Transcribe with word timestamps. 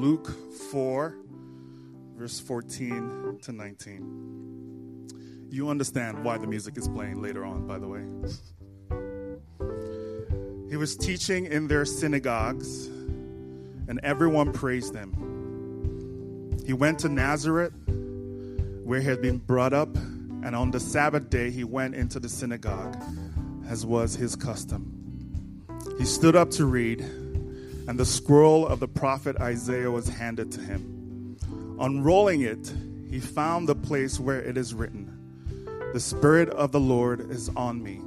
Luke 0.00 0.34
4, 0.70 1.14
verse 2.16 2.40
14 2.40 3.38
to 3.42 3.52
19. 3.52 5.48
You 5.50 5.68
understand 5.68 6.24
why 6.24 6.38
the 6.38 6.46
music 6.46 6.78
is 6.78 6.88
playing 6.88 7.20
later 7.20 7.44
on, 7.44 7.66
by 7.66 7.78
the 7.78 7.86
way. 7.86 8.00
He 10.70 10.78
was 10.78 10.96
teaching 10.96 11.44
in 11.44 11.68
their 11.68 11.84
synagogues, 11.84 12.86
and 12.86 14.00
everyone 14.02 14.54
praised 14.54 14.94
him. 14.94 16.56
He 16.64 16.72
went 16.72 16.98
to 17.00 17.10
Nazareth, 17.10 17.74
where 17.86 19.00
he 19.00 19.06
had 19.06 19.20
been 19.20 19.36
brought 19.36 19.74
up, 19.74 19.94
and 19.96 20.56
on 20.56 20.70
the 20.70 20.80
Sabbath 20.80 21.28
day 21.28 21.50
he 21.50 21.64
went 21.64 21.94
into 21.94 22.18
the 22.18 22.30
synagogue, 22.30 22.96
as 23.68 23.84
was 23.84 24.14
his 24.14 24.34
custom. 24.34 25.62
He 25.98 26.06
stood 26.06 26.36
up 26.36 26.48
to 26.52 26.64
read 26.64 27.04
and 27.90 27.98
the 27.98 28.06
scroll 28.06 28.68
of 28.68 28.78
the 28.78 28.86
prophet 28.86 29.36
Isaiah 29.40 29.90
was 29.90 30.06
handed 30.08 30.52
to 30.52 30.60
him. 30.60 31.36
Unrolling 31.80 32.42
it, 32.42 32.72
he 33.10 33.18
found 33.18 33.68
the 33.68 33.74
place 33.74 34.20
where 34.20 34.40
it 34.40 34.56
is 34.56 34.72
written 34.72 35.10
The 35.92 35.98
Spirit 35.98 36.50
of 36.50 36.70
the 36.70 36.78
Lord 36.78 37.32
is 37.32 37.48
on 37.56 37.82
me, 37.82 38.00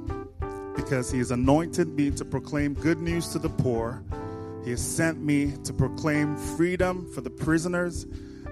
because 0.74 1.10
he 1.10 1.18
has 1.18 1.32
anointed 1.32 1.88
me 1.88 2.10
to 2.12 2.24
proclaim 2.24 2.72
good 2.72 2.98
news 2.98 3.28
to 3.34 3.38
the 3.38 3.50
poor. 3.50 4.02
He 4.64 4.70
has 4.70 4.80
sent 4.80 5.22
me 5.22 5.52
to 5.64 5.74
proclaim 5.74 6.34
freedom 6.56 7.12
for 7.12 7.20
the 7.20 7.28
prisoners 7.28 8.04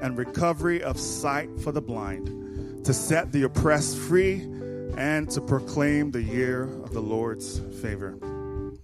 and 0.02 0.18
recovery 0.18 0.82
of 0.82 1.00
sight 1.00 1.48
for 1.62 1.72
the 1.72 1.80
blind, 1.80 2.84
to 2.84 2.92
set 2.92 3.32
the 3.32 3.44
oppressed 3.44 3.96
free, 3.96 4.42
and 4.98 5.30
to 5.30 5.40
proclaim 5.40 6.10
the 6.10 6.22
year 6.22 6.64
of 6.64 6.92
the 6.92 7.00
Lord's 7.00 7.58
favor. 7.80 8.18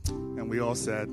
And 0.06 0.48
we 0.48 0.60
all 0.60 0.74
said, 0.74 1.10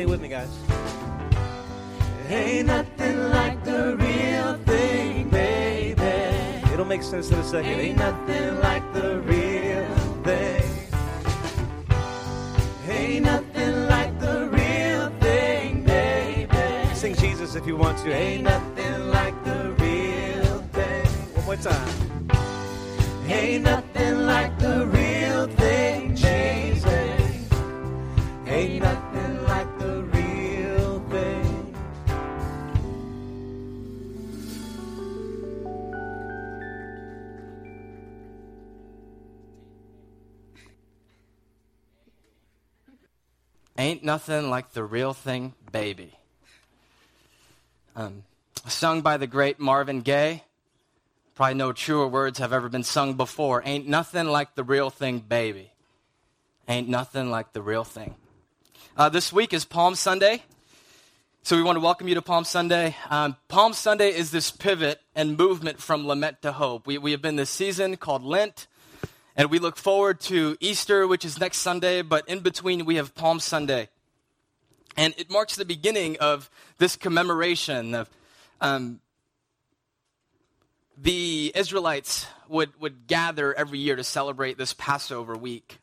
say 0.00 0.04
it 0.04 0.08
with 0.08 0.22
me, 0.22 0.28
guys. 0.28 0.48
Ain't 2.28 2.68
nothing 2.68 3.18
like 3.30 3.62
the 3.64 3.96
real 3.96 4.54
thing, 4.64 5.28
baby. 5.28 6.72
It'll 6.72 6.86
make 6.86 7.02
sense 7.02 7.30
in 7.30 7.38
a 7.38 7.44
second. 7.44 7.72
Ain't 7.72 7.98
nothing 7.98 8.60
like 8.60 8.84
the 8.94 9.20
real 9.20 9.96
thing. 10.24 10.62
Ain't 12.88 13.24
nothing 13.24 13.74
like 13.88 14.18
the 14.20 14.48
real 14.58 15.10
thing, 15.20 15.84
baby. 15.84 16.94
Sing 16.94 17.14
Jesus 17.14 17.54
if 17.54 17.66
you 17.66 17.76
want 17.76 17.98
to. 17.98 18.10
Ain't 18.10 18.44
nothing 18.44 19.10
like 19.10 19.36
the 19.44 19.58
real 19.84 20.58
thing. 20.76 21.06
One 21.36 21.44
more 21.44 21.56
time. 21.56 22.30
Ain't 23.28 23.64
nothing 23.64 23.89
nothing 44.10 44.50
like 44.50 44.72
the 44.72 44.82
real 44.82 45.12
thing, 45.14 45.54
baby. 45.70 46.12
Um, 47.94 48.24
sung 48.66 49.02
by 49.02 49.16
the 49.18 49.28
great 49.28 49.60
Marvin 49.60 50.00
Gaye. 50.00 50.42
Probably 51.36 51.54
no 51.54 51.72
truer 51.72 52.08
words 52.08 52.40
have 52.40 52.52
ever 52.52 52.68
been 52.68 52.82
sung 52.82 53.14
before. 53.14 53.62
Ain't 53.64 53.86
nothing 53.86 54.26
like 54.26 54.56
the 54.56 54.64
real 54.64 54.90
thing, 54.90 55.20
baby. 55.20 55.70
Ain't 56.66 56.88
nothing 56.88 57.30
like 57.30 57.52
the 57.52 57.62
real 57.62 57.84
thing. 57.84 58.16
Uh, 58.96 59.10
this 59.10 59.32
week 59.32 59.52
is 59.52 59.64
Palm 59.64 59.94
Sunday. 59.94 60.42
So 61.44 61.56
we 61.56 61.62
want 61.62 61.76
to 61.76 61.80
welcome 61.80 62.08
you 62.08 62.16
to 62.16 62.22
Palm 62.22 62.42
Sunday. 62.42 62.96
Um, 63.10 63.36
Palm 63.46 63.72
Sunday 63.72 64.08
is 64.08 64.32
this 64.32 64.50
pivot 64.50 65.00
and 65.14 65.38
movement 65.38 65.80
from 65.80 66.04
lament 66.04 66.42
to 66.42 66.50
hope. 66.50 66.84
We, 66.84 66.98
we 66.98 67.12
have 67.12 67.22
been 67.22 67.36
this 67.36 67.48
season 67.48 67.96
called 67.96 68.24
Lent, 68.24 68.66
and 69.36 69.52
we 69.52 69.60
look 69.60 69.76
forward 69.76 70.18
to 70.22 70.56
Easter, 70.58 71.06
which 71.06 71.24
is 71.24 71.38
next 71.38 71.58
Sunday, 71.58 72.02
but 72.02 72.28
in 72.28 72.40
between 72.40 72.84
we 72.84 72.96
have 72.96 73.14
Palm 73.14 73.38
Sunday. 73.38 73.88
And 75.00 75.14
it 75.16 75.30
marks 75.30 75.56
the 75.56 75.64
beginning 75.64 76.18
of 76.18 76.50
this 76.76 76.94
commemoration 76.94 77.94
of 77.94 78.10
um, 78.60 79.00
the 80.98 81.50
Israelites 81.54 82.26
would, 82.48 82.78
would 82.78 83.06
gather 83.06 83.54
every 83.54 83.78
year 83.78 83.96
to 83.96 84.04
celebrate 84.04 84.58
this 84.58 84.74
Passover 84.74 85.38
week. 85.38 85.78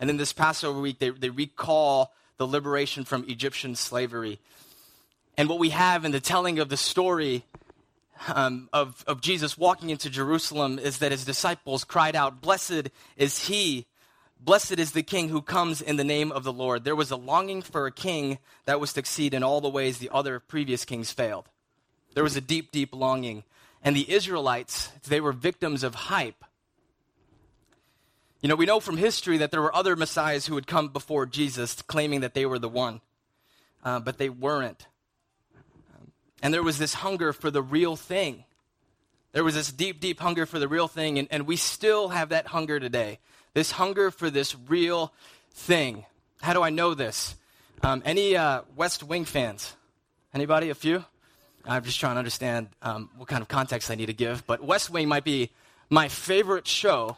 And 0.00 0.10
in 0.10 0.16
this 0.16 0.32
Passover 0.32 0.80
week, 0.80 0.98
they, 0.98 1.10
they 1.10 1.30
recall 1.30 2.12
the 2.38 2.46
liberation 2.48 3.04
from 3.04 3.24
Egyptian 3.28 3.76
slavery. 3.76 4.40
And 5.38 5.48
what 5.48 5.60
we 5.60 5.70
have 5.70 6.04
in 6.04 6.10
the 6.10 6.18
telling 6.18 6.58
of 6.58 6.68
the 6.68 6.76
story 6.76 7.44
um, 8.26 8.68
of, 8.72 9.04
of 9.06 9.20
Jesus 9.20 9.56
walking 9.56 9.90
into 9.90 10.10
Jerusalem 10.10 10.80
is 10.80 10.98
that 10.98 11.12
his 11.12 11.24
disciples 11.24 11.84
cried 11.84 12.16
out, 12.16 12.40
Blessed 12.40 12.90
is 13.16 13.46
he, 13.46 13.86
blessed 14.46 14.78
is 14.78 14.92
the 14.92 15.02
king 15.02 15.28
who 15.28 15.42
comes 15.42 15.82
in 15.82 15.96
the 15.96 16.04
name 16.04 16.30
of 16.30 16.44
the 16.44 16.52
Lord. 16.52 16.84
There 16.84 16.96
was 16.96 17.10
a 17.10 17.16
longing 17.16 17.60
for 17.60 17.86
a 17.86 17.92
king 17.92 18.38
that 18.64 18.78
would 18.78 18.88
succeed 18.88 19.34
in 19.34 19.42
all 19.42 19.60
the 19.60 19.68
ways 19.68 19.98
the 19.98 20.08
other 20.10 20.38
previous 20.40 20.84
kings 20.84 21.10
failed. 21.10 21.48
There 22.14 22.24
was 22.24 22.36
a 22.36 22.40
deep, 22.40 22.70
deep 22.70 22.94
longing. 22.94 23.42
And 23.82 23.94
the 23.94 24.10
Israelites, 24.10 24.90
they 25.06 25.20
were 25.20 25.32
victims 25.32 25.82
of 25.82 25.94
hype. 25.94 26.44
You 28.40 28.48
know, 28.48 28.54
we 28.54 28.66
know 28.66 28.78
from 28.78 28.96
history 28.96 29.36
that 29.38 29.50
there 29.50 29.60
were 29.60 29.74
other 29.74 29.96
messiahs 29.96 30.46
who 30.46 30.54
had 30.54 30.68
come 30.68 30.88
before 30.88 31.26
Jesus 31.26 31.82
claiming 31.82 32.20
that 32.20 32.34
they 32.34 32.46
were 32.46 32.60
the 32.60 32.68
one, 32.68 33.00
uh, 33.84 33.98
but 33.98 34.18
they 34.18 34.28
weren't. 34.28 34.86
And 36.40 36.54
there 36.54 36.62
was 36.62 36.78
this 36.78 36.94
hunger 36.94 37.32
for 37.32 37.50
the 37.50 37.62
real 37.62 37.96
thing. 37.96 38.44
There 39.32 39.42
was 39.42 39.54
this 39.54 39.72
deep, 39.72 40.00
deep 40.00 40.20
hunger 40.20 40.46
for 40.46 40.58
the 40.60 40.68
real 40.68 40.86
thing, 40.86 41.18
and, 41.18 41.26
and 41.30 41.46
we 41.46 41.56
still 41.56 42.10
have 42.10 42.28
that 42.28 42.46
hunger 42.46 42.78
today. 42.78 43.18
This 43.56 43.70
hunger 43.70 44.10
for 44.10 44.28
this 44.28 44.54
real 44.68 45.14
thing. 45.50 46.04
How 46.42 46.52
do 46.52 46.60
I 46.60 46.68
know 46.68 46.92
this? 46.92 47.36
Um, 47.82 48.02
any 48.04 48.36
uh, 48.36 48.60
West 48.76 49.02
Wing 49.02 49.24
fans? 49.24 49.74
Anybody? 50.34 50.68
A 50.68 50.74
few? 50.74 51.02
I'm 51.64 51.82
just 51.82 51.98
trying 51.98 52.16
to 52.16 52.18
understand 52.18 52.68
um, 52.82 53.08
what 53.16 53.28
kind 53.28 53.40
of 53.40 53.48
context 53.48 53.90
I 53.90 53.94
need 53.94 54.06
to 54.06 54.12
give. 54.12 54.46
But 54.46 54.62
West 54.62 54.90
Wing 54.90 55.08
might 55.08 55.24
be 55.24 55.52
my 55.88 56.08
favorite 56.08 56.68
show 56.68 57.16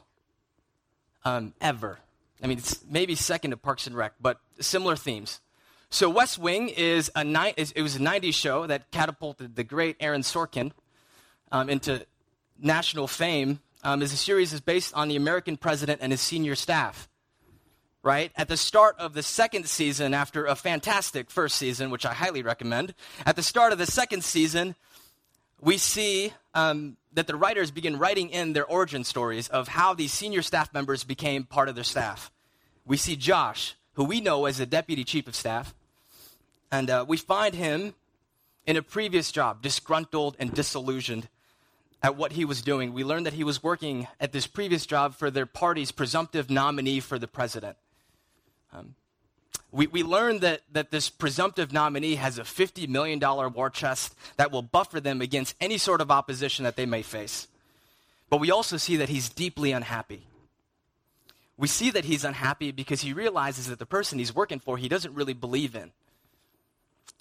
um, 1.24 1.54
ever. 1.60 1.98
I 2.40 2.46
mean, 2.46 2.58
it's 2.58 2.84
maybe 2.88 3.16
second 3.16 3.50
to 3.50 3.56
Parks 3.56 3.88
and 3.88 3.96
Rec, 3.96 4.12
but 4.20 4.38
similar 4.60 4.94
themes. 4.94 5.40
So 5.90 6.08
West 6.08 6.38
Wing 6.38 6.68
is 6.68 7.10
a 7.16 7.24
ni- 7.24 7.54
it 7.56 7.82
was 7.82 7.96
a 7.96 7.98
90s 7.98 8.34
show 8.34 8.64
that 8.68 8.92
catapulted 8.92 9.56
the 9.56 9.64
great 9.64 9.96
Aaron 9.98 10.22
Sorkin 10.22 10.70
um, 11.50 11.68
into 11.68 12.06
national 12.60 13.08
fame. 13.08 13.58
Um, 13.84 14.02
is 14.02 14.12
a 14.12 14.16
series 14.16 14.52
is 14.52 14.60
based 14.60 14.92
on 14.94 15.08
the 15.08 15.16
American 15.16 15.56
president 15.56 16.00
and 16.02 16.12
his 16.12 16.20
senior 16.20 16.56
staff. 16.56 17.08
Right 18.02 18.32
at 18.36 18.48
the 18.48 18.56
start 18.56 18.96
of 18.98 19.14
the 19.14 19.22
second 19.22 19.66
season, 19.66 20.14
after 20.14 20.46
a 20.46 20.56
fantastic 20.56 21.30
first 21.30 21.56
season, 21.56 21.90
which 21.90 22.06
I 22.06 22.14
highly 22.14 22.42
recommend, 22.42 22.94
at 23.26 23.36
the 23.36 23.42
start 23.42 23.72
of 23.72 23.78
the 23.78 23.86
second 23.86 24.24
season, 24.24 24.74
we 25.60 25.78
see 25.78 26.32
um, 26.54 26.96
that 27.12 27.26
the 27.26 27.36
writers 27.36 27.70
begin 27.70 27.98
writing 27.98 28.30
in 28.30 28.52
their 28.52 28.64
origin 28.64 29.04
stories 29.04 29.48
of 29.48 29.68
how 29.68 29.94
these 29.94 30.12
senior 30.12 30.42
staff 30.42 30.72
members 30.72 31.04
became 31.04 31.44
part 31.44 31.68
of 31.68 31.74
their 31.74 31.84
staff. 31.84 32.30
We 32.84 32.96
see 32.96 33.16
Josh, 33.16 33.74
who 33.94 34.04
we 34.04 34.20
know 34.20 34.46
as 34.46 34.58
the 34.58 34.66
deputy 34.66 35.04
chief 35.04 35.26
of 35.28 35.34
staff, 35.34 35.74
and 36.70 36.88
uh, 36.90 37.04
we 37.06 37.16
find 37.16 37.54
him 37.54 37.94
in 38.66 38.76
a 38.76 38.82
previous 38.82 39.32
job, 39.32 39.62
disgruntled 39.62 40.36
and 40.38 40.52
disillusioned 40.52 41.28
at 42.02 42.16
what 42.16 42.32
he 42.32 42.44
was 42.44 42.62
doing. 42.62 42.92
We 42.92 43.04
learned 43.04 43.26
that 43.26 43.34
he 43.34 43.44
was 43.44 43.62
working 43.62 44.06
at 44.20 44.32
this 44.32 44.46
previous 44.46 44.86
job 44.86 45.14
for 45.14 45.30
their 45.30 45.46
party's 45.46 45.90
presumptive 45.90 46.48
nominee 46.48 47.00
for 47.00 47.18
the 47.18 47.26
president. 47.26 47.76
Um, 48.72 48.94
we, 49.70 49.86
we 49.86 50.02
learned 50.02 50.40
that, 50.42 50.62
that 50.72 50.90
this 50.90 51.10
presumptive 51.10 51.72
nominee 51.72 52.14
has 52.14 52.38
a 52.38 52.42
$50 52.42 52.88
million 52.88 53.20
war 53.52 53.68
chest 53.68 54.14
that 54.36 54.50
will 54.50 54.62
buffer 54.62 55.00
them 55.00 55.20
against 55.20 55.56
any 55.60 55.76
sort 55.76 56.00
of 56.00 56.10
opposition 56.10 56.64
that 56.64 56.76
they 56.76 56.86
may 56.86 57.02
face. 57.02 57.48
But 58.30 58.38
we 58.38 58.50
also 58.50 58.76
see 58.76 58.96
that 58.96 59.08
he's 59.08 59.28
deeply 59.28 59.72
unhappy. 59.72 60.26
We 61.56 61.66
see 61.66 61.90
that 61.90 62.04
he's 62.04 62.24
unhappy 62.24 62.70
because 62.70 63.00
he 63.00 63.12
realizes 63.12 63.66
that 63.66 63.78
the 63.78 63.86
person 63.86 64.18
he's 64.18 64.34
working 64.34 64.60
for, 64.60 64.76
he 64.76 64.88
doesn't 64.88 65.14
really 65.14 65.32
believe 65.32 65.74
in. 65.74 65.90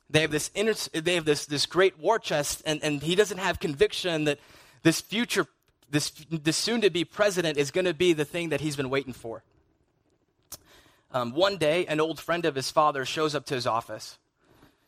They 0.10 0.22
have 0.22 0.32
this, 0.32 0.52
inner, 0.54 0.74
they 0.94 1.16
have 1.16 1.26
this, 1.26 1.46
this 1.46 1.66
great 1.66 2.00
war 2.00 2.20
chest, 2.20 2.62
and, 2.66 2.82
and 2.82 3.02
he 3.02 3.16
doesn't 3.16 3.40
have 3.40 3.60
conviction 3.60 4.26
that 4.26 4.40
this 4.88 5.02
future, 5.02 5.46
this, 5.90 6.12
this 6.30 6.56
soon 6.56 6.80
to 6.80 6.90
be 6.90 7.04
president 7.04 7.58
is 7.58 7.72
going 7.72 7.84
to 7.84 7.94
be 7.94 8.14
the 8.14 8.24
thing 8.24 8.50
that 8.50 8.62
he's 8.62 8.78
been 8.78 8.90
waiting 8.90 9.12
for. 9.12 9.44
Um, 11.12 11.34
one 11.34 11.58
day, 11.58 11.86
an 11.88 12.00
old 12.00 12.22
friend 12.22 12.46
of 12.46 12.56
his 12.56 12.72
father 12.72 13.04
shows 13.04 13.36
up 13.36 13.46
to 13.48 13.54
his 13.54 13.68
office. 13.68 14.18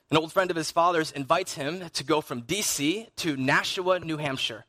An 0.10 0.16
old 0.16 0.32
friend 0.32 0.50
of 0.52 0.56
his 0.56 0.72
father's 0.72 1.12
invites 1.12 1.56
him 1.56 1.90
to 1.90 2.06
go 2.06 2.22
from 2.22 2.44
D.C. 2.44 3.10
to 3.18 3.36
Nashua, 3.36 4.00
New 4.00 4.16
Hampshire. 4.16 4.64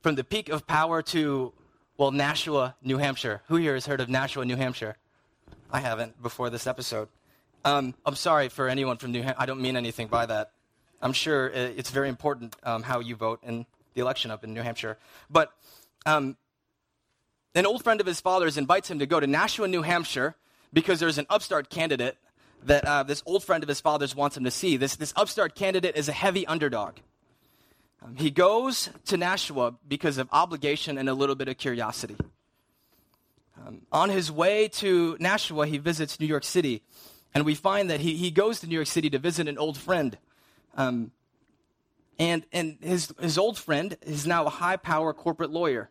From 0.00 0.14
the 0.14 0.22
peak 0.22 0.48
of 0.48 0.64
power 0.64 1.02
to, 1.02 1.52
well, 1.96 2.12
Nashua, 2.12 2.76
New 2.84 2.98
Hampshire. 2.98 3.42
Who 3.48 3.56
here 3.56 3.74
has 3.74 3.86
heard 3.86 4.00
of 4.00 4.08
Nashua, 4.08 4.44
New 4.44 4.54
Hampshire? 4.54 4.96
I 5.72 5.80
haven't 5.80 6.22
before 6.22 6.50
this 6.50 6.68
episode. 6.68 7.08
Um, 7.64 7.94
I'm 8.06 8.14
sorry 8.14 8.48
for 8.48 8.68
anyone 8.68 8.96
from 8.96 9.10
New 9.10 9.22
Hampshire. 9.22 9.42
I 9.42 9.46
don't 9.46 9.60
mean 9.60 9.76
anything 9.76 10.06
by 10.06 10.26
that. 10.26 10.52
I'm 11.02 11.14
sure 11.14 11.48
it's 11.48 11.90
very 11.90 12.08
important 12.08 12.54
um, 12.62 12.84
how 12.84 13.00
you 13.00 13.16
vote 13.16 13.40
in 13.42 13.66
the 13.94 14.00
election 14.00 14.30
up 14.30 14.44
in 14.44 14.54
New 14.54 14.62
Hampshire. 14.62 14.98
But 15.28 15.52
um, 16.06 16.36
an 17.54 17.66
old 17.66 17.82
friend 17.82 18.00
of 18.00 18.06
his 18.06 18.20
father's 18.20 18.56
invites 18.56 18.90
him 18.90 18.98
to 18.98 19.06
go 19.06 19.20
to 19.20 19.26
Nashua, 19.26 19.68
New 19.68 19.82
Hampshire, 19.82 20.36
because 20.72 21.00
there's 21.00 21.18
an 21.18 21.26
upstart 21.28 21.68
candidate 21.70 22.16
that 22.64 22.84
uh, 22.84 23.02
this 23.02 23.22
old 23.26 23.42
friend 23.42 23.62
of 23.62 23.68
his 23.68 23.80
father's 23.80 24.14
wants 24.14 24.36
him 24.36 24.44
to 24.44 24.50
see. 24.50 24.76
This, 24.76 24.96
this 24.96 25.12
upstart 25.16 25.54
candidate 25.54 25.96
is 25.96 26.08
a 26.08 26.12
heavy 26.12 26.46
underdog. 26.46 26.96
Um, 28.02 28.16
he 28.16 28.30
goes 28.30 28.90
to 29.06 29.16
Nashua 29.16 29.74
because 29.86 30.18
of 30.18 30.28
obligation 30.32 30.98
and 30.98 31.08
a 31.08 31.14
little 31.14 31.34
bit 31.34 31.48
of 31.48 31.58
curiosity. 31.58 32.16
Um, 33.66 33.82
on 33.92 34.08
his 34.08 34.30
way 34.30 34.68
to 34.68 35.16
Nashua, 35.20 35.66
he 35.66 35.78
visits 35.78 36.18
New 36.18 36.26
York 36.26 36.44
City, 36.44 36.82
and 37.34 37.44
we 37.44 37.54
find 37.54 37.90
that 37.90 38.00
he, 38.00 38.16
he 38.16 38.30
goes 38.30 38.60
to 38.60 38.66
New 38.66 38.74
York 38.74 38.86
City 38.86 39.10
to 39.10 39.18
visit 39.18 39.48
an 39.48 39.58
old 39.58 39.76
friend. 39.76 40.16
Um, 40.76 41.10
and 42.20 42.44
and 42.52 42.76
his, 42.82 43.12
his 43.18 43.38
old 43.38 43.58
friend 43.58 43.96
is 44.02 44.26
now 44.26 44.44
a 44.44 44.50
high 44.50 44.76
power 44.76 45.12
corporate 45.12 45.50
lawyer. 45.50 45.90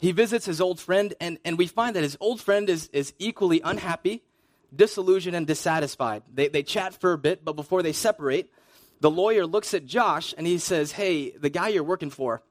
He 0.00 0.12
visits 0.12 0.46
his 0.46 0.60
old 0.60 0.80
friend, 0.80 1.12
and, 1.20 1.38
and 1.44 1.58
we 1.58 1.66
find 1.66 1.94
that 1.96 2.02
his 2.02 2.16
old 2.20 2.40
friend 2.40 2.70
is, 2.70 2.88
is 2.92 3.12
equally 3.18 3.60
unhappy, 3.62 4.22
disillusioned, 4.74 5.34
and 5.34 5.44
dissatisfied. 5.46 6.22
They, 6.32 6.48
they 6.48 6.62
chat 6.62 6.94
for 6.94 7.12
a 7.12 7.18
bit, 7.18 7.44
but 7.44 7.54
before 7.54 7.82
they 7.82 7.92
separate, 7.92 8.48
the 9.00 9.10
lawyer 9.10 9.44
looks 9.44 9.74
at 9.74 9.86
Josh 9.86 10.34
and 10.38 10.46
he 10.46 10.58
says, 10.58 10.92
Hey, 10.92 11.30
the 11.30 11.50
guy 11.50 11.68
you're 11.68 11.82
working 11.82 12.10
for, 12.10 12.42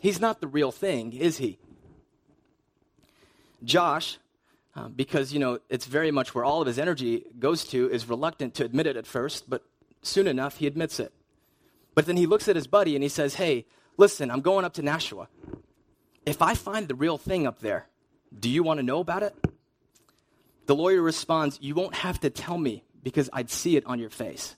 he's 0.00 0.20
not 0.20 0.40
the 0.40 0.48
real 0.48 0.72
thing, 0.72 1.12
is 1.12 1.38
he? 1.38 1.58
Josh, 3.62 4.18
uh, 4.74 4.88
because, 4.88 5.32
you 5.32 5.38
know, 5.38 5.60
it's 5.68 5.86
very 5.86 6.10
much 6.10 6.34
where 6.34 6.44
all 6.44 6.60
of 6.60 6.66
his 6.66 6.80
energy 6.80 7.24
goes 7.38 7.64
to, 7.66 7.88
is 7.90 8.08
reluctant 8.08 8.54
to 8.54 8.64
admit 8.64 8.86
it 8.86 8.96
at 8.96 9.06
first, 9.06 9.48
but 9.48 9.62
soon 10.02 10.26
enough 10.26 10.56
he 10.56 10.66
admits 10.66 10.98
it. 10.98 11.12
But 11.98 12.06
then 12.06 12.16
he 12.16 12.26
looks 12.26 12.46
at 12.46 12.54
his 12.54 12.68
buddy 12.68 12.94
and 12.94 13.02
he 13.02 13.08
says, 13.08 13.34
Hey, 13.34 13.66
listen, 13.96 14.30
I'm 14.30 14.40
going 14.40 14.64
up 14.64 14.74
to 14.74 14.82
Nashua. 14.82 15.26
If 16.24 16.40
I 16.40 16.54
find 16.54 16.86
the 16.86 16.94
real 16.94 17.18
thing 17.18 17.44
up 17.44 17.58
there, 17.58 17.88
do 18.38 18.48
you 18.48 18.62
want 18.62 18.78
to 18.78 18.84
know 18.84 19.00
about 19.00 19.24
it? 19.24 19.34
The 20.66 20.76
lawyer 20.76 21.02
responds, 21.02 21.58
You 21.60 21.74
won't 21.74 21.96
have 21.96 22.20
to 22.20 22.30
tell 22.30 22.56
me 22.56 22.84
because 23.02 23.28
I'd 23.32 23.50
see 23.50 23.76
it 23.76 23.84
on 23.84 23.98
your 23.98 24.10
face. 24.10 24.54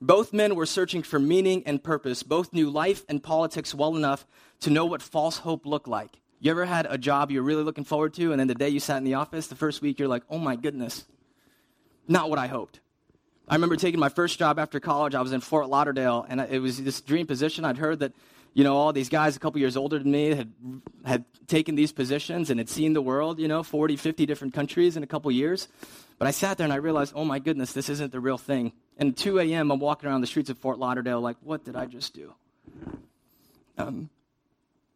Both 0.00 0.32
men 0.32 0.56
were 0.56 0.66
searching 0.66 1.04
for 1.04 1.20
meaning 1.20 1.62
and 1.66 1.80
purpose. 1.80 2.24
Both 2.24 2.52
knew 2.52 2.68
life 2.68 3.04
and 3.08 3.22
politics 3.22 3.72
well 3.72 3.94
enough 3.94 4.26
to 4.62 4.70
know 4.70 4.86
what 4.86 5.02
false 5.02 5.38
hope 5.38 5.66
looked 5.66 5.86
like. 5.86 6.18
You 6.40 6.50
ever 6.50 6.64
had 6.64 6.88
a 6.90 6.98
job 6.98 7.30
you're 7.30 7.44
really 7.44 7.62
looking 7.62 7.84
forward 7.84 8.12
to, 8.14 8.32
and 8.32 8.40
then 8.40 8.48
the 8.48 8.56
day 8.56 8.70
you 8.70 8.80
sat 8.80 8.96
in 8.96 9.04
the 9.04 9.14
office, 9.14 9.46
the 9.46 9.54
first 9.54 9.80
week, 9.80 10.00
you're 10.00 10.08
like, 10.08 10.24
oh 10.28 10.38
my 10.38 10.56
goodness, 10.56 11.04
not 12.08 12.28
what 12.28 12.40
I 12.40 12.48
hoped. 12.48 12.80
I 13.48 13.54
remember 13.54 13.76
taking 13.76 14.00
my 14.00 14.08
first 14.08 14.38
job 14.38 14.58
after 14.58 14.80
college. 14.80 15.14
I 15.14 15.20
was 15.20 15.32
in 15.32 15.40
Fort 15.40 15.68
Lauderdale, 15.68 16.24
and 16.28 16.40
it 16.40 16.60
was 16.60 16.82
this 16.82 17.00
dream 17.00 17.26
position. 17.26 17.64
I'd 17.64 17.76
heard 17.76 17.98
that, 18.00 18.12
you 18.54 18.64
know, 18.64 18.76
all 18.76 18.92
these 18.92 19.08
guys 19.08 19.36
a 19.36 19.40
couple 19.40 19.60
years 19.60 19.76
older 19.76 19.98
than 19.98 20.10
me 20.10 20.34
had, 20.34 20.52
had 21.04 21.24
taken 21.48 21.74
these 21.74 21.92
positions 21.92 22.50
and 22.50 22.60
had 22.60 22.68
seen 22.68 22.92
the 22.92 23.02
world, 23.02 23.38
you 23.38 23.48
know, 23.48 23.62
40, 23.62 23.96
50 23.96 24.26
different 24.26 24.54
countries 24.54 24.96
in 24.96 25.02
a 25.02 25.06
couple 25.06 25.30
years. 25.30 25.68
But 26.18 26.28
I 26.28 26.30
sat 26.30 26.56
there 26.56 26.64
and 26.64 26.72
I 26.72 26.76
realized, 26.76 27.14
oh 27.16 27.24
my 27.24 27.40
goodness, 27.40 27.72
this 27.72 27.88
isn't 27.88 28.12
the 28.12 28.20
real 28.20 28.38
thing. 28.38 28.72
And 28.96 29.16
2 29.16 29.40
a.m., 29.40 29.70
I'm 29.72 29.80
walking 29.80 30.08
around 30.08 30.20
the 30.20 30.26
streets 30.28 30.50
of 30.50 30.58
Fort 30.58 30.78
Lauderdale 30.78 31.20
like, 31.20 31.36
what 31.42 31.64
did 31.64 31.74
I 31.74 31.86
just 31.86 32.14
do? 32.14 32.34
Um, 33.76 34.08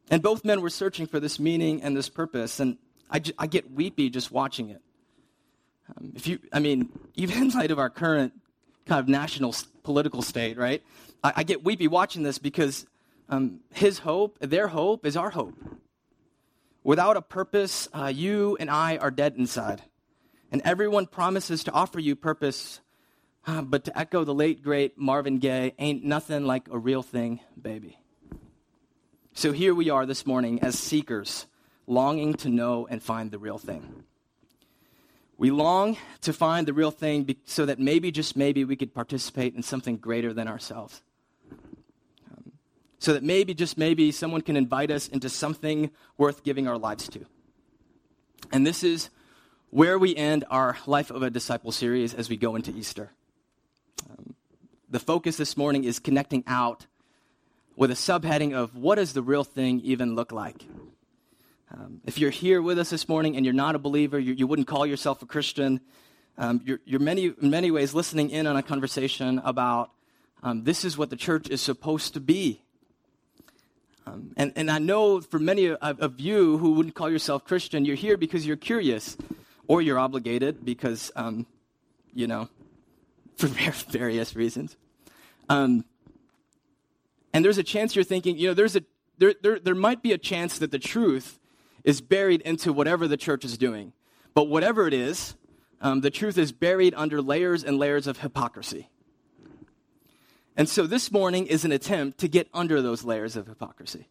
and 0.08 0.22
both 0.22 0.44
men 0.44 0.60
were 0.60 0.70
searching 0.70 1.06
for 1.06 1.18
this 1.18 1.40
meaning 1.40 1.82
and 1.82 1.96
this 1.96 2.08
purpose. 2.08 2.60
And 2.60 2.78
I, 3.10 3.20
I 3.38 3.48
get 3.48 3.72
weepy 3.72 4.08
just 4.08 4.30
watching 4.30 4.70
it. 4.70 4.80
Um, 5.88 6.12
if 6.14 6.26
you, 6.26 6.38
I 6.52 6.60
mean, 6.60 6.90
even 7.14 7.42
in 7.42 7.48
light 7.50 7.70
of 7.70 7.78
our 7.78 7.90
current 7.90 8.32
kind 8.86 9.00
of 9.00 9.08
national 9.08 9.54
political 9.82 10.22
state, 10.22 10.56
right? 10.56 10.82
I, 11.22 11.32
I 11.36 11.42
get 11.42 11.64
weepy 11.64 11.88
watching 11.88 12.22
this 12.22 12.38
because 12.38 12.86
um, 13.28 13.60
his 13.72 13.98
hope, 13.98 14.38
their 14.40 14.68
hope, 14.68 15.04
is 15.04 15.16
our 15.16 15.30
hope. 15.30 15.54
Without 16.84 17.16
a 17.16 17.22
purpose, 17.22 17.88
uh, 17.92 18.06
you 18.06 18.56
and 18.60 18.70
I 18.70 18.96
are 18.96 19.10
dead 19.10 19.34
inside. 19.36 19.82
And 20.52 20.62
everyone 20.64 21.06
promises 21.06 21.64
to 21.64 21.72
offer 21.72 21.98
you 21.98 22.14
purpose 22.14 22.80
uh, 23.46 23.62
but 23.62 23.84
to 23.84 23.96
echo 23.96 24.24
the 24.24 24.34
late, 24.34 24.62
great 24.62 24.98
Marvin 24.98 25.38
Gaye, 25.38 25.72
ain't 25.78 26.04
nothing 26.04 26.44
like 26.44 26.68
a 26.70 26.78
real 26.78 27.02
thing, 27.02 27.40
baby. 27.60 27.98
So 29.34 29.52
here 29.52 29.74
we 29.74 29.88
are 29.88 30.04
this 30.04 30.26
morning 30.26 30.62
as 30.62 30.78
seekers, 30.78 31.46
longing 31.86 32.34
to 32.34 32.48
know 32.48 32.88
and 32.90 33.00
find 33.00 33.30
the 33.30 33.38
real 33.38 33.58
thing. 33.58 34.04
We 35.38 35.50
long 35.50 35.98
to 36.22 36.32
find 36.32 36.66
the 36.66 36.72
real 36.72 36.90
thing 36.90 37.36
so 37.44 37.66
that 37.66 37.78
maybe, 37.78 38.10
just 38.10 38.36
maybe, 38.36 38.64
we 38.64 38.76
could 38.76 38.94
participate 38.94 39.54
in 39.54 39.62
something 39.62 39.98
greater 39.98 40.32
than 40.32 40.48
ourselves. 40.48 41.02
Um, 42.30 42.52
so 42.98 43.12
that 43.12 43.22
maybe, 43.22 43.52
just 43.52 43.76
maybe, 43.76 44.12
someone 44.12 44.40
can 44.40 44.56
invite 44.56 44.90
us 44.90 45.08
into 45.08 45.28
something 45.28 45.90
worth 46.16 46.42
giving 46.42 46.66
our 46.66 46.78
lives 46.78 47.08
to. 47.08 47.26
And 48.50 48.66
this 48.66 48.82
is 48.82 49.10
where 49.70 49.98
we 49.98 50.16
end 50.16 50.44
our 50.50 50.78
Life 50.86 51.10
of 51.10 51.22
a 51.22 51.28
Disciple 51.28 51.72
series 51.72 52.14
as 52.14 52.30
we 52.30 52.36
go 52.36 52.56
into 52.56 52.70
Easter. 52.70 53.10
Um, 54.08 54.34
the 54.88 55.00
focus 55.00 55.36
this 55.36 55.56
morning 55.56 55.84
is 55.84 55.98
connecting 55.98 56.44
out 56.46 56.86
with 57.76 57.90
a 57.90 57.94
subheading 57.94 58.54
of 58.54 58.74
what 58.74 58.94
does 58.94 59.12
the 59.12 59.22
real 59.22 59.44
thing 59.44 59.80
even 59.80 60.14
look 60.14 60.32
like? 60.32 60.64
Um, 61.70 62.00
if 62.04 62.18
you're 62.18 62.30
here 62.30 62.62
with 62.62 62.78
us 62.78 62.90
this 62.90 63.08
morning 63.08 63.36
and 63.36 63.44
you're 63.44 63.54
not 63.54 63.74
a 63.74 63.78
believer, 63.78 64.18
you, 64.18 64.34
you 64.34 64.46
wouldn't 64.46 64.68
call 64.68 64.86
yourself 64.86 65.20
a 65.22 65.26
Christian, 65.26 65.80
um, 66.38 66.60
you're, 66.64 66.80
you're 66.84 67.00
many, 67.00 67.32
in 67.40 67.50
many 67.50 67.70
ways 67.70 67.92
listening 67.92 68.30
in 68.30 68.46
on 68.46 68.56
a 68.56 68.62
conversation 68.62 69.40
about 69.44 69.90
um, 70.42 70.62
this 70.62 70.84
is 70.84 70.96
what 70.96 71.10
the 71.10 71.16
church 71.16 71.48
is 71.48 71.60
supposed 71.60 72.14
to 72.14 72.20
be. 72.20 72.62
Um, 74.06 74.32
and, 74.36 74.52
and 74.54 74.70
I 74.70 74.78
know 74.78 75.20
for 75.20 75.40
many 75.40 75.66
of, 75.66 76.00
of, 76.00 76.20
you 76.20 76.58
who 76.58 76.72
wouldn't 76.72 76.94
call 76.94 77.10
yourself 77.10 77.44
Christian, 77.44 77.84
you're 77.84 77.96
here 77.96 78.16
because 78.16 78.46
you're 78.46 78.56
curious 78.56 79.16
or 79.66 79.82
you're 79.82 79.98
obligated 79.98 80.64
because, 80.64 81.10
um, 81.16 81.46
you 82.14 82.28
know, 82.28 82.48
for 83.36 83.48
various 83.48 84.36
reasons. 84.36 84.76
Um, 85.48 85.84
and 87.32 87.44
there's 87.44 87.58
a 87.58 87.64
chance 87.64 87.96
you're 87.96 88.04
thinking, 88.04 88.38
you 88.38 88.48
know, 88.48 88.54
there's 88.54 88.76
a, 88.76 88.84
there, 89.18 89.34
there, 89.42 89.58
there 89.58 89.74
might 89.74 90.02
be 90.02 90.12
a 90.12 90.18
chance 90.18 90.58
that 90.58 90.70
the 90.70 90.78
truth 90.78 91.40
is 91.86 92.00
buried 92.02 92.42
into 92.42 92.72
whatever 92.72 93.08
the 93.08 93.16
church 93.16 93.44
is 93.44 93.56
doing. 93.56 93.94
But 94.34 94.48
whatever 94.48 94.86
it 94.86 94.92
is, 94.92 95.36
um, 95.80 96.02
the 96.02 96.10
truth 96.10 96.36
is 96.36 96.52
buried 96.52 96.92
under 96.94 97.22
layers 97.22 97.64
and 97.64 97.78
layers 97.78 98.06
of 98.06 98.18
hypocrisy. 98.18 98.90
And 100.56 100.68
so 100.68 100.86
this 100.86 101.12
morning 101.12 101.46
is 101.46 101.64
an 101.64 101.72
attempt 101.72 102.18
to 102.18 102.28
get 102.28 102.48
under 102.52 102.82
those 102.82 103.04
layers 103.04 103.36
of 103.36 103.46
hypocrisy, 103.46 104.08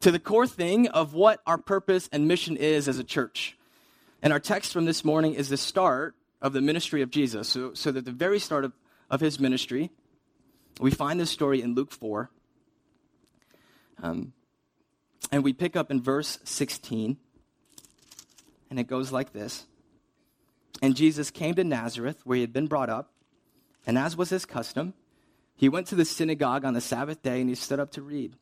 to 0.00 0.10
the 0.10 0.18
core 0.18 0.46
thing 0.46 0.88
of 0.88 1.14
what 1.14 1.40
our 1.46 1.58
purpose 1.58 2.08
and 2.10 2.26
mission 2.26 2.56
is 2.56 2.88
as 2.88 2.98
a 2.98 3.04
church. 3.04 3.56
And 4.20 4.32
our 4.32 4.40
text 4.40 4.72
from 4.72 4.84
this 4.84 5.04
morning 5.04 5.34
is 5.34 5.50
the 5.50 5.56
start 5.56 6.16
of 6.42 6.52
the 6.52 6.60
ministry 6.60 7.02
of 7.02 7.10
Jesus. 7.10 7.48
So, 7.48 7.74
so 7.74 7.92
that 7.92 8.06
the 8.06 8.12
very 8.12 8.40
start 8.40 8.64
of, 8.64 8.72
of 9.10 9.20
his 9.20 9.38
ministry, 9.38 9.90
we 10.80 10.90
find 10.90 11.20
this 11.20 11.30
story 11.30 11.62
in 11.62 11.74
Luke 11.74 11.92
4. 11.92 12.30
Um, 14.02 14.32
and 15.30 15.44
we 15.44 15.52
pick 15.52 15.76
up 15.76 15.90
in 15.90 16.02
verse 16.02 16.38
16. 16.44 17.16
And 18.70 18.78
it 18.78 18.86
goes 18.86 19.12
like 19.12 19.32
this 19.32 19.66
And 20.82 20.96
Jesus 20.96 21.30
came 21.30 21.54
to 21.54 21.64
Nazareth, 21.64 22.20
where 22.24 22.36
he 22.36 22.42
had 22.42 22.52
been 22.52 22.66
brought 22.66 22.90
up. 22.90 23.12
And 23.86 23.96
as 23.96 24.16
was 24.16 24.30
his 24.30 24.44
custom, 24.44 24.94
he 25.56 25.68
went 25.68 25.86
to 25.88 25.94
the 25.94 26.04
synagogue 26.04 26.64
on 26.64 26.74
the 26.74 26.80
Sabbath 26.80 27.22
day 27.22 27.40
and 27.40 27.48
he 27.48 27.54
stood 27.54 27.80
up 27.80 27.90
to 27.92 28.02
read. 28.02 28.36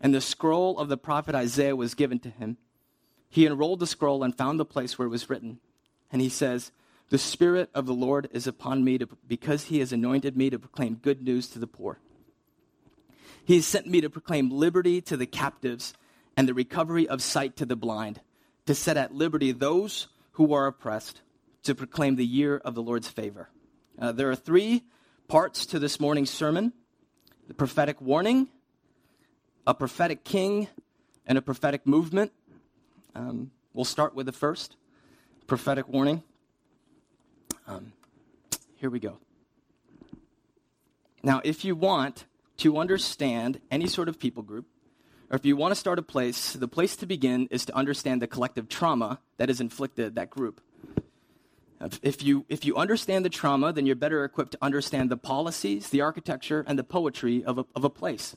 And 0.00 0.14
the 0.14 0.20
scroll 0.20 0.78
of 0.78 0.88
the 0.88 0.98
prophet 0.98 1.34
Isaiah 1.34 1.76
was 1.76 1.94
given 1.94 2.18
to 2.20 2.28
him. 2.28 2.58
He 3.30 3.46
unrolled 3.46 3.80
the 3.80 3.86
scroll 3.86 4.22
and 4.22 4.36
found 4.36 4.60
the 4.60 4.64
place 4.64 4.98
where 4.98 5.06
it 5.06 5.10
was 5.10 5.30
written. 5.30 5.60
And 6.12 6.20
he 6.20 6.28
says, 6.28 6.70
the 7.10 7.18
Spirit 7.18 7.70
of 7.74 7.86
the 7.86 7.94
Lord 7.94 8.28
is 8.32 8.46
upon 8.46 8.84
me 8.84 8.98
to, 8.98 9.08
because 9.26 9.64
he 9.64 9.80
has 9.80 9.92
anointed 9.92 10.36
me 10.36 10.50
to 10.50 10.58
proclaim 10.58 10.96
good 10.96 11.22
news 11.22 11.48
to 11.48 11.58
the 11.58 11.66
poor. 11.66 11.98
He 13.44 13.56
has 13.56 13.66
sent 13.66 13.86
me 13.86 14.00
to 14.00 14.10
proclaim 14.10 14.50
liberty 14.50 15.00
to 15.02 15.16
the 15.16 15.26
captives 15.26 15.94
and 16.36 16.48
the 16.48 16.54
recovery 16.54 17.06
of 17.08 17.22
sight 17.22 17.56
to 17.56 17.66
the 17.66 17.76
blind, 17.76 18.20
to 18.66 18.74
set 18.74 18.96
at 18.96 19.14
liberty 19.14 19.52
those 19.52 20.08
who 20.32 20.52
are 20.54 20.66
oppressed, 20.66 21.20
to 21.64 21.74
proclaim 21.74 22.16
the 22.16 22.26
year 22.26 22.56
of 22.56 22.74
the 22.74 22.82
Lord's 22.82 23.08
favor. 23.08 23.48
Uh, 23.98 24.12
there 24.12 24.30
are 24.30 24.36
three 24.36 24.82
parts 25.28 25.66
to 25.66 25.78
this 25.78 26.00
morning's 26.00 26.30
sermon 26.30 26.72
the 27.46 27.54
prophetic 27.54 28.00
warning, 28.00 28.48
a 29.66 29.74
prophetic 29.74 30.24
king, 30.24 30.66
and 31.26 31.36
a 31.36 31.42
prophetic 31.42 31.86
movement. 31.86 32.32
Um, 33.14 33.50
we'll 33.74 33.84
start 33.84 34.14
with 34.14 34.24
the 34.24 34.32
first 34.32 34.76
prophetic 35.46 35.86
warning. 35.86 36.22
Um, 37.66 37.92
Here 38.76 38.88
we 38.88 38.98
go. 38.98 39.18
Now, 41.22 41.40
if 41.44 41.64
you 41.64 41.76
want 41.76 42.24
to 42.58 42.78
understand 42.78 43.60
any 43.70 43.86
sort 43.86 44.08
of 44.08 44.18
people 44.18 44.42
group, 44.42 44.66
or 45.30 45.36
if 45.36 45.44
you 45.44 45.56
want 45.56 45.72
to 45.72 45.76
start 45.76 45.98
a 45.98 46.02
place, 46.02 46.52
the 46.52 46.68
place 46.68 46.96
to 46.96 47.06
begin 47.06 47.48
is 47.50 47.64
to 47.64 47.74
understand 47.74 48.22
the 48.22 48.26
collective 48.26 48.68
trauma 48.68 49.18
that 49.38 49.48
has 49.48 49.60
inflicted 49.60 50.14
that 50.14 50.30
group. 50.30 50.60
If 52.02 52.22
you, 52.22 52.46
if 52.48 52.64
you 52.64 52.76
understand 52.76 53.24
the 53.24 53.30
trauma, 53.30 53.72
then 53.72 53.84
you're 53.84 53.96
better 53.96 54.24
equipped 54.24 54.52
to 54.52 54.58
understand 54.62 55.10
the 55.10 55.16
policies, 55.16 55.90
the 55.90 56.00
architecture, 56.00 56.64
and 56.66 56.78
the 56.78 56.84
poetry 56.84 57.44
of 57.44 57.58
a, 57.58 57.66
of 57.74 57.84
a 57.84 57.90
place. 57.90 58.36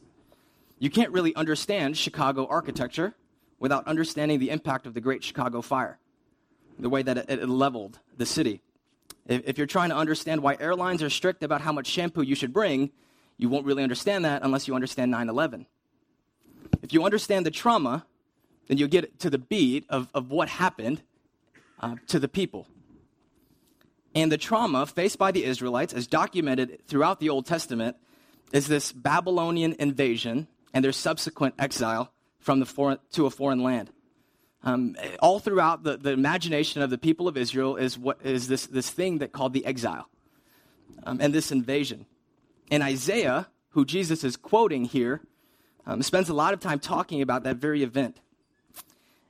You 0.80 0.90
can't 0.90 1.12
really 1.12 1.34
understand 1.36 1.98
Chicago 1.98 2.46
architecture 2.48 3.16
without 3.60 3.88
understanding 3.88 4.40
the 4.40 4.50
impact 4.50 4.86
of 4.86 4.94
the 4.94 5.02
Great 5.02 5.24
Chicago 5.24 5.62
Fire, 5.62 5.98
the 6.78 6.90
way 6.90 7.04
that 7.04 7.18
it, 7.18 7.30
it 7.30 7.48
leveled 7.48 8.00
the 8.18 8.26
city. 8.26 8.62
If, 9.28 9.44
if 9.46 9.58
you're 9.58 9.68
trying 9.68 9.90
to 9.90 9.96
understand 9.96 10.42
why 10.42 10.58
airlines 10.60 11.02
are 11.02 11.10
strict 11.10 11.44
about 11.44 11.62
how 11.62 11.72
much 11.72 11.88
shampoo 11.88 12.24
you 12.24 12.36
should 12.36 12.54
bring, 12.54 12.92
you 13.38 13.50
won't 13.50 13.66
really 13.66 13.84
understand 13.84 14.26
that 14.26 14.44
unless 14.44 14.68
you 14.68 14.76
understand 14.76 15.12
9 15.12 15.30
11. 15.30 15.66
If 16.82 16.94
you 16.94 17.04
understand 17.04 17.46
the 17.46 17.52
trauma, 17.52 18.06
then 18.68 18.78
you'll 18.78 18.90
get 18.90 19.20
to 19.20 19.30
the 19.30 19.38
beat 19.38 19.86
of, 19.90 20.10
of 20.14 20.30
what 20.30 20.50
happened 20.50 21.02
uh, 21.80 21.96
to 22.08 22.20
the 22.20 22.28
people. 22.28 22.68
And 24.16 24.32
the 24.32 24.38
trauma 24.38 24.86
faced 24.86 25.20
by 25.20 25.32
the 25.32 25.44
Israelites, 25.44 25.94
as 25.94 26.08
documented 26.08 26.80
throughout 26.88 27.20
the 27.20 27.30
Old 27.30 27.46
Testament, 27.46 27.98
is 28.52 28.68
this 28.68 28.92
Babylonian 28.92 29.76
invasion 29.80 30.48
and 30.74 30.84
their 30.84 30.92
subsequent 30.92 31.56
exile 31.60 32.12
from 32.40 32.60
the 32.60 32.66
foreign, 32.66 32.98
to 33.12 33.26
a 33.26 33.30
foreign 33.30 33.62
land. 33.62 33.92
Um, 34.64 34.96
all 35.20 35.40
throughout 35.40 35.84
the, 35.84 35.98
the 35.98 36.12
imagination 36.12 36.82
of 36.82 36.90
the 36.90 36.98
people 36.98 37.28
of 37.28 37.38
Israel 37.38 37.76
is 37.76 37.98
what 37.98 38.20
is 38.24 38.48
this, 38.48 38.66
this 38.68 38.90
thing 38.90 39.20
that 39.20 39.32
called 39.32 39.54
the 39.54 39.66
exile 39.66 40.10
um, 41.04 41.20
and 41.22 41.34
this 41.34 41.52
invasion. 41.52 42.06
And 42.70 42.84
Isaiah, 42.84 43.48
who 43.70 43.86
Jesus 43.86 44.24
is 44.24 44.36
quoting 44.36 44.86
here, 44.86 45.22
um, 45.86 46.02
spends 46.02 46.30
a 46.30 46.34
lot 46.34 46.54
of 46.54 46.60
time 46.60 46.80
talking 46.80 47.22
about 47.22 47.44
that 47.44 47.58
very 47.58 47.84
event. 47.84 48.20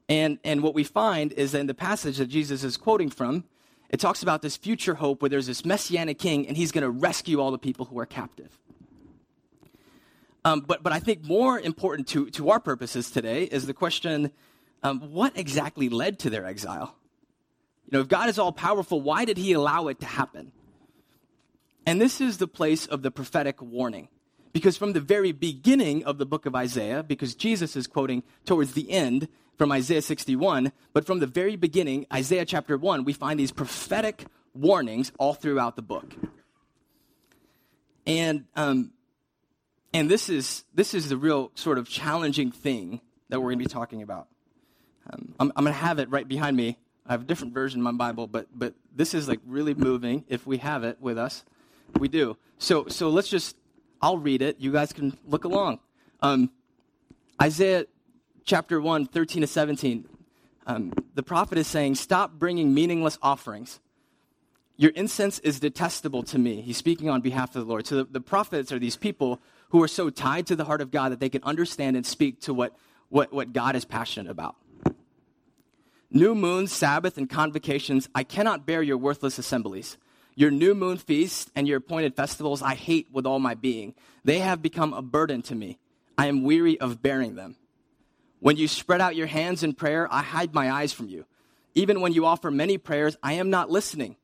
And, 0.09 0.39
and 0.43 0.63
what 0.63 0.73
we 0.73 0.83
find 0.83 1.33
is 1.33 1.51
that 1.51 1.59
in 1.59 1.67
the 1.67 1.73
passage 1.73 2.17
that 2.17 2.27
Jesus 2.27 2.63
is 2.63 2.77
quoting 2.77 3.09
from, 3.09 3.43
it 3.89 3.99
talks 3.99 4.23
about 4.23 4.41
this 4.41 4.57
future 4.57 4.95
hope 4.95 5.21
where 5.21 5.29
there's 5.29 5.47
this 5.47 5.65
messianic 5.65 6.17
king 6.17 6.47
and 6.47 6.57
he's 6.57 6.71
going 6.71 6.83
to 6.83 6.89
rescue 6.89 7.39
all 7.39 7.51
the 7.51 7.57
people 7.57 7.85
who 7.85 7.99
are 7.99 8.05
captive. 8.05 8.57
Um, 10.43 10.61
but, 10.61 10.81
but 10.81 10.93
I 10.93 10.99
think 10.99 11.23
more 11.23 11.59
important 11.59 12.07
to, 12.09 12.29
to 12.31 12.49
our 12.49 12.59
purposes 12.59 13.11
today 13.11 13.43
is 13.43 13.65
the 13.65 13.73
question 13.73 14.31
um, 14.83 15.01
what 15.11 15.37
exactly 15.37 15.89
led 15.89 16.19
to 16.19 16.29
their 16.29 16.45
exile? 16.45 16.95
You 17.85 17.97
know, 17.97 18.01
if 18.01 18.07
God 18.07 18.29
is 18.29 18.39
all 18.39 18.51
powerful, 18.51 19.01
why 19.01 19.25
did 19.25 19.37
he 19.37 19.53
allow 19.53 19.87
it 19.87 19.99
to 19.99 20.05
happen? 20.05 20.51
And 21.87 22.01
this 22.01 22.19
is 22.19 22.37
the 22.37 22.49
place 22.49 22.85
of 22.85 23.01
the 23.01 23.11
prophetic 23.11 23.61
warning. 23.61 24.09
Because 24.51 24.75
from 24.75 24.91
the 24.91 24.99
very 24.99 25.31
beginning 25.31 26.03
of 26.03 26.17
the 26.17 26.25
book 26.25 26.45
of 26.45 26.53
Isaiah, 26.53 27.01
because 27.01 27.33
Jesus 27.33 27.77
is 27.77 27.87
quoting 27.87 28.23
towards 28.43 28.73
the 28.73 28.91
end 28.91 29.29
from 29.57 29.71
Isaiah 29.71 30.01
61, 30.01 30.73
but 30.91 31.05
from 31.05 31.19
the 31.19 31.27
very 31.27 31.55
beginning, 31.55 32.05
Isaiah 32.13 32.43
chapter 32.43 32.77
1, 32.77 33.05
we 33.05 33.13
find 33.13 33.39
these 33.39 33.53
prophetic 33.53 34.25
warnings 34.53 35.13
all 35.17 35.33
throughout 35.33 35.77
the 35.77 35.81
book. 35.81 36.13
And, 38.05 38.43
um, 38.57 38.91
and 39.93 40.11
this, 40.11 40.27
is, 40.27 40.65
this 40.73 40.93
is 40.93 41.07
the 41.07 41.17
real 41.17 41.51
sort 41.55 41.77
of 41.77 41.87
challenging 41.87 42.51
thing 42.51 42.99
that 43.29 43.39
we're 43.39 43.51
going 43.51 43.59
to 43.59 43.65
be 43.65 43.73
talking 43.73 44.01
about. 44.01 44.27
Um, 45.09 45.35
I'm, 45.39 45.53
I'm 45.55 45.63
going 45.63 45.73
to 45.73 45.79
have 45.79 45.99
it 45.99 46.09
right 46.09 46.27
behind 46.27 46.57
me. 46.57 46.79
I 47.05 47.13
have 47.13 47.21
a 47.21 47.25
different 47.25 47.53
version 47.53 47.79
of 47.79 47.85
my 47.85 47.93
Bible, 47.93 48.27
but, 48.27 48.47
but 48.53 48.73
this 48.93 49.13
is 49.13 49.29
like 49.29 49.39
really 49.45 49.73
moving 49.73 50.25
if 50.27 50.45
we 50.45 50.57
have 50.57 50.83
it 50.83 50.99
with 50.99 51.17
us. 51.17 51.45
We 51.99 52.07
do. 52.07 52.37
So, 52.59 52.87
so 52.87 53.09
let's 53.09 53.29
just, 53.29 53.55
I'll 54.01 54.17
read 54.17 54.41
it. 54.41 54.59
You 54.59 54.71
guys 54.71 54.93
can 54.93 55.17
look 55.25 55.43
along. 55.43 55.79
Um, 56.21 56.51
Isaiah 57.41 57.85
chapter 58.43 58.81
1, 58.81 59.05
13 59.07 59.41
to 59.41 59.47
17. 59.47 60.07
Um, 60.65 60.93
the 61.15 61.23
prophet 61.23 61.57
is 61.57 61.67
saying, 61.67 61.95
Stop 61.95 62.33
bringing 62.33 62.73
meaningless 62.73 63.17
offerings. 63.21 63.79
Your 64.75 64.91
incense 64.91 65.39
is 65.39 65.59
detestable 65.59 66.23
to 66.23 66.37
me. 66.37 66.61
He's 66.61 66.77
speaking 66.77 67.09
on 67.09 67.21
behalf 67.21 67.55
of 67.55 67.65
the 67.65 67.69
Lord. 67.69 67.87
So 67.87 67.97
the, 67.97 68.03
the 68.05 68.21
prophets 68.21 68.71
are 68.71 68.77
these 68.77 68.95
people 68.95 69.39
who 69.69 69.81
are 69.81 69.87
so 69.87 70.09
tied 70.09 70.47
to 70.47 70.55
the 70.55 70.65
heart 70.65 70.81
of 70.81 70.91
God 70.91 71.11
that 71.11 71.19
they 71.19 71.29
can 71.29 71.43
understand 71.43 71.95
and 71.95 72.05
speak 72.05 72.41
to 72.41 72.53
what, 72.53 72.75
what, 73.09 73.33
what 73.33 73.53
God 73.53 73.75
is 73.75 73.85
passionate 73.85 74.29
about. 74.29 74.55
New 76.09 76.35
moons, 76.35 76.71
Sabbath, 76.71 77.17
and 77.17 77.29
convocations, 77.29 78.07
I 78.15 78.23
cannot 78.23 78.65
bear 78.65 78.81
your 78.81 78.97
worthless 78.97 79.37
assemblies. 79.37 79.97
Your 80.37 80.51
new 80.51 80.75
moon 80.75 80.97
feasts 80.97 81.49
and 81.55 81.67
your 81.67 81.77
appointed 81.77 82.15
festivals 82.15 82.61
I 82.61 82.75
hate 82.75 83.07
with 83.11 83.25
all 83.25 83.39
my 83.39 83.55
being. 83.55 83.95
They 84.23 84.37
have 84.37 84.61
become 84.61 84.93
a 84.93 85.01
burden 85.01 85.41
to 85.41 85.55
me. 85.55 85.79
I 86.15 86.27
am 86.27 86.43
weary 86.43 86.79
of 86.79 87.01
bearing 87.01 87.33
them. 87.33 87.55
When 88.39 88.55
you 88.55 88.67
spread 88.67 89.01
out 89.01 89.15
your 89.15 89.25
hands 89.25 89.63
in 89.63 89.73
prayer, 89.73 90.07
I 90.11 90.21
hide 90.21 90.53
my 90.53 90.71
eyes 90.71 90.93
from 90.93 91.09
you. 91.09 91.25
Even 91.73 92.01
when 92.01 92.13
you 92.13 92.27
offer 92.27 92.51
many 92.51 92.77
prayers, 92.77 93.17
I 93.23 93.33
am 93.33 93.49
not 93.49 93.71
listening. 93.71 94.15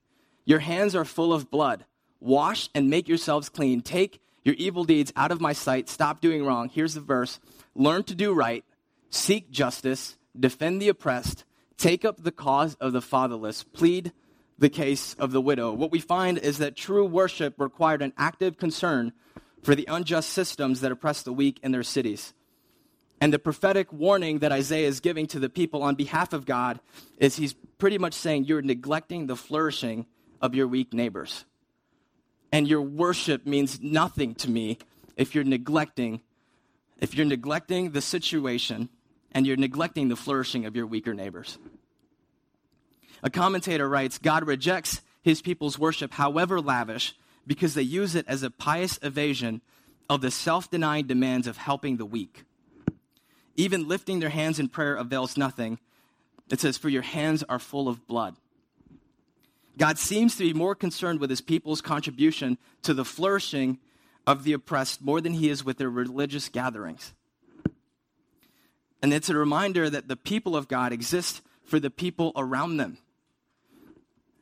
Your 0.46 0.60
hands 0.60 0.96
are 0.96 1.04
full 1.04 1.34
of 1.34 1.50
blood. 1.50 1.84
Wash 2.20 2.70
and 2.76 2.92
make 2.92 3.08
yourselves 3.08 3.50
clean. 3.50 3.82
Take 3.82 4.22
your 4.46 4.54
evil 4.60 4.84
deeds 4.84 5.12
out 5.16 5.32
of 5.32 5.42
my 5.42 5.54
sight. 5.54 5.90
Stop 5.90 6.22
doing 6.22 6.46
wrong. 6.46 6.70
Here's 6.70 6.94
the 6.94 7.02
verse 7.02 7.40
Learn 7.74 8.04
to 8.04 8.14
do 8.14 8.34
right, 8.34 8.64
seek 9.10 9.50
justice, 9.50 10.16
defend 10.40 10.80
the 10.80 10.90
oppressed, 10.90 11.44
take 11.76 12.06
up 12.06 12.22
the 12.22 12.32
cause 12.32 12.76
of 12.76 12.94
the 12.94 13.02
fatherless, 13.02 13.64
plead 13.64 14.12
the 14.64 14.70
case 14.70 15.14
of 15.20 15.34
the 15.34 15.42
widow. 15.42 15.74
What 15.74 15.92
we 15.92 16.00
find 16.00 16.38
is 16.38 16.60
that 16.60 16.78
true 16.78 17.06
worship 17.06 17.60
required 17.60 18.02
an 18.02 18.14
active 18.18 18.58
concern 18.58 19.12
for 19.62 19.76
the 19.76 19.86
unjust 19.90 20.30
systems 20.30 20.80
that 20.80 20.92
oppress 20.92 21.22
the 21.22 21.34
weak 21.34 21.60
in 21.62 21.74
their 21.74 21.84
cities. 21.84 22.34
And 23.20 23.34
the 23.34 23.40
prophetic 23.40 23.92
warning 23.92 24.40
that 24.40 24.54
Isaiah 24.54 24.88
is 24.88 25.02
giving 25.02 25.28
to 25.28 25.40
the 25.40 25.50
people 25.50 25.84
on 25.84 25.96
behalf 25.96 26.32
of 26.32 26.46
God 26.46 26.80
is 27.18 27.36
he's 27.36 27.54
pretty 27.78 27.98
much 27.98 28.14
saying 28.14 28.46
you're 28.46 28.62
neglecting 28.62 29.28
the 29.28 29.36
flourishing 29.36 30.06
of 30.42 30.56
your 30.56 30.68
weak 30.68 30.94
neighbors. 30.94 31.44
And 32.54 32.66
your 32.66 32.82
worship 32.82 33.46
means 33.46 33.82
nothing 33.82 34.34
to 34.36 34.50
me 34.50 34.78
if 35.18 35.36
you're 35.36 35.44
neglecting 35.44 36.22
if 37.00 37.16
you're 37.16 37.26
neglecting 37.26 37.92
the 37.92 38.02
situation 38.02 38.88
and 39.34 39.46
you're 39.46 39.58
neglecting 39.58 40.08
the 40.08 40.16
flourishing 40.16 40.66
of 40.66 40.74
your 40.74 40.88
weaker 40.88 41.14
neighbors. 41.14 41.58
A 43.22 43.30
commentator 43.30 43.88
writes 43.88 44.18
God 44.18 44.48
rejects 44.48 45.02
his 45.22 45.42
people's 45.42 45.78
worship, 45.80 46.14
however 46.14 46.60
lavish, 46.60 47.16
because 47.46 47.74
they 47.74 47.82
use 47.82 48.16
it 48.16 48.26
as 48.28 48.44
a 48.44 48.50
pious 48.50 49.00
evasion 49.02 49.62
of 50.10 50.22
the 50.22 50.32
self 50.32 50.70
denying 50.70 51.08
demands 51.08 51.48
of 51.48 51.58
helping 51.58 51.98
the 51.98 52.06
weak. 52.06 52.44
Even 53.56 53.88
lifting 53.88 54.20
their 54.20 54.30
hands 54.30 54.60
in 54.60 54.68
prayer 54.70 54.96
avails 54.96 55.38
nothing. 55.38 55.80
It 56.50 56.60
says, 56.60 56.78
For 56.78 56.90
your 56.90 57.02
hands 57.02 57.44
are 57.48 57.60
full 57.60 57.88
of 57.88 58.08
blood. 58.08 58.36
God 59.78 59.98
seems 59.98 60.36
to 60.36 60.44
be 60.44 60.54
more 60.54 60.76
concerned 60.76 61.20
with 61.20 61.30
his 61.30 61.42
people's 61.42 61.82
contribution 61.82 62.58
to 62.84 62.94
the 62.94 63.06
flourishing 63.06 63.80
of 64.26 64.44
the 64.44 64.54
oppressed 64.54 65.02
more 65.02 65.20
than 65.20 65.34
he 65.34 65.50
is 65.50 65.64
with 65.64 65.78
their 65.78 65.90
religious 65.90 66.50
gatherings. 66.50 67.14
And 69.02 69.14
it's 69.14 69.30
a 69.30 69.36
reminder 69.36 69.90
that 69.90 70.08
the 70.08 70.16
people 70.16 70.56
of 70.56 70.68
God 70.68 70.94
exist 70.94 71.42
for 71.66 71.80
the 71.80 71.90
people 71.90 72.32
around 72.36 72.78
them. 72.78 72.98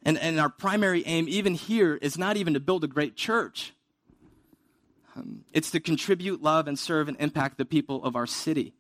And, 0.04 0.18
and 0.18 0.40
our 0.40 0.50
primary 0.50 1.04
aim, 1.06 1.28
even 1.30 1.54
here, 1.54 1.96
is 1.96 2.18
not 2.18 2.38
even 2.38 2.54
to 2.56 2.60
build 2.60 2.84
a 2.84 2.88
great 2.88 3.16
church. 3.16 3.74
Um, 5.16 5.44
it's 5.54 5.72
to 5.72 5.80
contribute, 5.80 6.42
love, 6.42 6.68
and 6.68 6.80
serve 6.80 7.08
and 7.08 7.18
impact 7.20 7.58
the 7.58 7.66
people 7.66 8.04
of 8.04 8.16
our 8.16 8.26
city. 8.26 8.74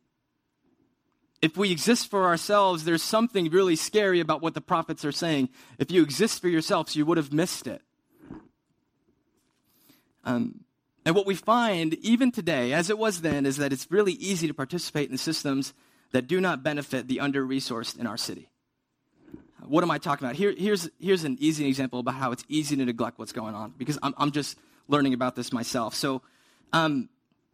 If 1.41 1.57
we 1.57 1.71
exist 1.71 2.09
for 2.09 2.25
ourselves, 2.25 2.83
there's 2.83 3.01
something 3.03 3.49
really 3.49 3.75
scary 3.75 4.19
about 4.19 4.41
what 4.41 4.53
the 4.53 4.61
prophets 4.61 5.03
are 5.03 5.11
saying. 5.11 5.49
If 5.79 5.91
you 5.91 6.03
exist 6.03 6.39
for 6.39 6.47
yourselves, 6.47 6.95
you 6.95 7.05
would 7.05 7.17
have 7.17 7.33
missed 7.33 7.67
it. 7.67 7.81
Um, 10.23 10.61
and 11.03 11.15
what 11.15 11.25
we 11.25 11.33
find, 11.33 11.95
even 11.95 12.31
today, 12.31 12.73
as 12.73 12.91
it 12.91 12.97
was 12.97 13.21
then, 13.21 13.47
is 13.47 13.57
that 13.57 13.73
it's 13.73 13.89
really 13.89 14.13
easy 14.13 14.47
to 14.47 14.53
participate 14.53 15.09
in 15.09 15.17
systems 15.17 15.73
that 16.11 16.27
do 16.27 16.39
not 16.39 16.61
benefit 16.61 17.07
the 17.07 17.19
under 17.19 17.43
resourced 17.45 17.97
in 17.97 18.05
our 18.05 18.17
city. 18.17 18.50
What 19.71 19.85
am 19.85 19.91
I 19.91 19.99
talking 19.99 20.27
about? 20.27 20.35
Here, 20.35 20.51
here's, 20.51 20.89
here's 20.99 21.23
an 21.23 21.37
easy 21.39 21.65
example 21.65 21.99
about 22.01 22.15
how 22.15 22.33
it's 22.33 22.43
easy 22.49 22.75
to 22.75 22.83
neglect 22.83 23.17
what's 23.17 23.31
going 23.31 23.55
on 23.55 23.73
because 23.77 23.97
I'm, 24.03 24.13
I'm 24.17 24.31
just 24.31 24.57
learning 24.89 25.13
about 25.13 25.37
this 25.37 25.53
myself. 25.53 25.95
So, 25.95 26.21
um, 26.73 27.07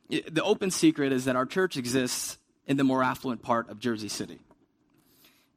the 0.09 0.41
open 0.43 0.71
secret 0.71 1.11
is 1.11 1.25
that 1.25 1.35
our 1.35 1.45
church 1.45 1.77
exists 1.77 2.39
in 2.65 2.75
the 2.75 2.83
more 2.83 3.03
affluent 3.03 3.43
part 3.43 3.69
of 3.69 3.79
Jersey 3.79 4.07
City. 4.07 4.39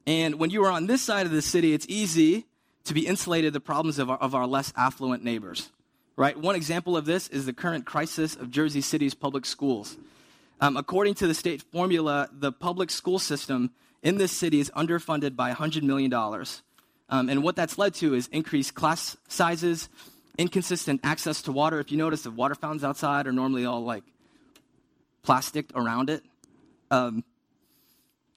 And 0.07 0.35
when 0.35 0.51
you 0.51 0.63
are 0.65 0.71
on 0.71 0.87
this 0.87 1.01
side 1.01 1.25
of 1.25 1.33
the 1.33 1.41
city, 1.41 1.73
it's 1.73 1.87
easy 1.89 2.45
to 2.85 2.93
be 2.93 3.07
insulated 3.07 3.55
the 3.55 3.61
problems 3.61 3.99
of 3.99 4.11
our, 4.11 4.19
of 4.19 4.35
our 4.35 4.47
less 4.47 4.71
affluent 4.77 5.25
neighbors. 5.25 5.71
Right? 6.15 6.37
One 6.37 6.57
example 6.57 6.95
of 6.95 7.07
this 7.07 7.29
is 7.29 7.47
the 7.47 7.55
current 7.55 7.87
crisis 7.87 8.37
of 8.37 8.51
Jersey 8.51 8.83
City's 8.83 9.15
public 9.15 9.47
schools. 9.47 9.97
Um, 10.61 10.77
according 10.77 11.15
to 11.15 11.27
the 11.27 11.33
state 11.33 11.63
formula, 11.63 12.29
the 12.31 12.53
public 12.53 12.91
school 12.91 13.19
system 13.19 13.71
in 14.03 14.19
this 14.19 14.33
city 14.33 14.61
is 14.61 14.71
underfunded 14.71 15.37
by 15.37 15.53
$100 15.53 15.83
million. 15.83 16.13
Um, 16.13 17.29
and 17.29 17.43
what 17.43 17.57
that's 17.57 17.77
led 17.79 17.95
to 17.95 18.15
is 18.15 18.29
increased 18.29 18.75
class 18.75 19.17
sizes, 19.29 19.89
inconsistent 20.39 21.01
access 21.05 21.43
to 21.43 21.53
water. 21.53 21.81
If 21.81 21.91
you 21.91 21.99
notice, 21.99 22.23
the 22.23 22.31
water 22.31 22.55
fountains 22.55 22.85
outside 22.85 23.27
are 23.27 23.33
normally 23.33 23.65
all 23.65 23.83
like 23.83 24.05
plastic 25.23 25.67
around 25.75 26.09
it. 26.09 26.23
Um, 26.91 27.25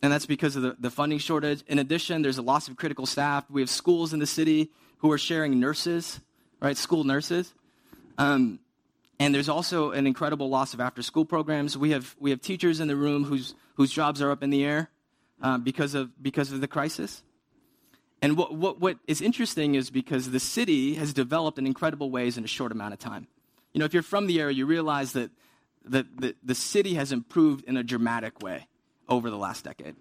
and 0.02 0.12
that's 0.12 0.26
because 0.26 0.56
of 0.56 0.64
the, 0.64 0.76
the 0.80 0.90
funding 0.90 1.20
shortage. 1.20 1.64
In 1.68 1.80
addition, 1.80 2.24
there's 2.24 2.38
a 2.38 2.42
loss 2.42 2.68
of 2.68 2.76
critical 2.76 3.06
staff. 3.06 3.50
We 3.50 3.62
have 3.62 3.70
schools 3.70 4.12
in 4.12 4.20
the 4.20 4.28
city 4.28 4.70
who 4.98 5.12
are 5.12 5.18
sharing 5.18 5.60
nurses, 5.60 6.20
right? 6.60 6.76
School 6.76 7.06
nurses. 7.06 7.54
Um, 8.18 8.60
and 9.20 9.34
there's 9.34 9.48
also 9.48 9.92
an 9.92 10.06
incredible 10.06 10.50
loss 10.50 10.74
of 10.74 10.82
after 10.82 11.02
school 11.02 11.24
programs. 11.24 11.78
We 11.78 11.92
have, 11.92 12.16
we 12.20 12.32
have 12.32 12.42
teachers 12.42 12.82
in 12.82 12.90
the 12.90 12.96
room 12.96 13.24
whose, 13.24 13.56
whose 13.76 13.92
jobs 13.92 14.22
are 14.22 14.32
up 14.32 14.44
in 14.44 14.50
the 14.50 14.66
air 14.66 14.90
uh, 15.44 15.58
because, 15.60 15.94
of, 15.94 16.10
because 16.24 16.52
of 16.52 16.62
the 16.62 16.68
crisis. 16.68 17.22
And 18.22 18.38
what, 18.38 18.56
what, 18.56 18.80
what 18.80 18.98
is 19.06 19.22
interesting 19.22 19.76
is 19.76 19.90
because 19.90 20.32
the 20.32 20.40
city 20.40 20.96
has 20.96 21.14
developed 21.14 21.60
in 21.60 21.68
incredible 21.68 22.10
ways 22.10 22.38
in 22.38 22.46
a 22.46 22.48
short 22.48 22.72
amount 22.72 22.94
of 22.94 23.00
time. 23.00 23.28
You 23.74 23.80
know, 23.80 23.86
if 23.86 23.94
you're 23.94 24.02
from 24.02 24.28
the 24.28 24.40
area, 24.40 24.56
you 24.56 24.66
realize 24.66 25.12
that 25.14 25.30
the, 25.84 26.08
the, 26.16 26.36
the 26.42 26.56
city 26.56 26.94
has 26.94 27.12
improved 27.12 27.66
in 27.66 27.76
a 27.76 27.84
dramatic 27.84 28.42
way 28.42 28.68
over 29.10 29.30
the 29.30 29.38
last 29.38 29.66
decade. 29.66 29.96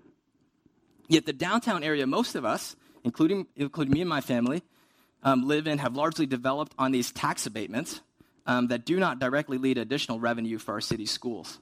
Yet 1.08 1.26
the 1.26 1.32
downtown 1.32 1.82
area, 1.82 2.06
most 2.06 2.36
of 2.36 2.44
us, 2.44 2.76
including, 3.02 3.48
including 3.56 3.92
me 3.92 4.00
and 4.02 4.08
my 4.08 4.20
family, 4.20 4.62
um, 5.24 5.48
live 5.48 5.66
in 5.66 5.78
have 5.78 5.96
largely 5.96 6.26
developed 6.26 6.74
on 6.78 6.92
these 6.92 7.10
tax 7.10 7.46
abatements 7.46 8.00
um, 8.46 8.68
that 8.68 8.84
do 8.84 9.00
not 9.00 9.18
directly 9.18 9.58
lead 9.58 9.74
to 9.74 9.80
additional 9.80 10.20
revenue 10.20 10.58
for 10.58 10.74
our 10.74 10.80
city 10.80 11.06
schools. 11.06 11.58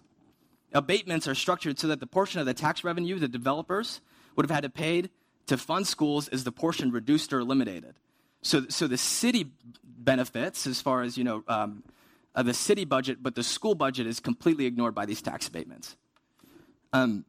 Abatements 0.72 1.26
are 1.26 1.34
structured 1.34 1.78
so 1.78 1.88
that 1.88 2.00
the 2.00 2.06
portion 2.06 2.40
of 2.40 2.46
the 2.46 2.54
tax 2.54 2.84
revenue 2.84 3.18
the 3.18 3.28
developers 3.28 4.00
would 4.36 4.44
have 4.44 4.54
had 4.54 4.62
to 4.62 4.70
pay 4.70 5.10
to 5.46 5.56
fund 5.56 5.86
schools 5.86 6.28
is 6.28 6.44
the 6.44 6.52
portion 6.52 6.92
reduced 6.92 7.32
or 7.32 7.40
eliminated. 7.40 7.94
So, 8.42 8.66
so 8.68 8.86
the 8.86 8.96
city 8.96 9.50
benefits 9.84 10.66
as 10.66 10.80
far 10.80 11.02
as, 11.02 11.18
you 11.18 11.24
know, 11.24 11.42
um, 11.48 11.82
uh, 12.34 12.42
the 12.42 12.54
city 12.54 12.84
budget, 12.84 13.22
but 13.22 13.34
the 13.34 13.42
school 13.42 13.74
budget 13.74 14.06
is 14.06 14.20
completely 14.20 14.66
ignored 14.66 14.94
by 14.94 15.06
these 15.06 15.20
tax 15.20 15.48
abatements. 15.48 15.96
Um, 16.92 17.24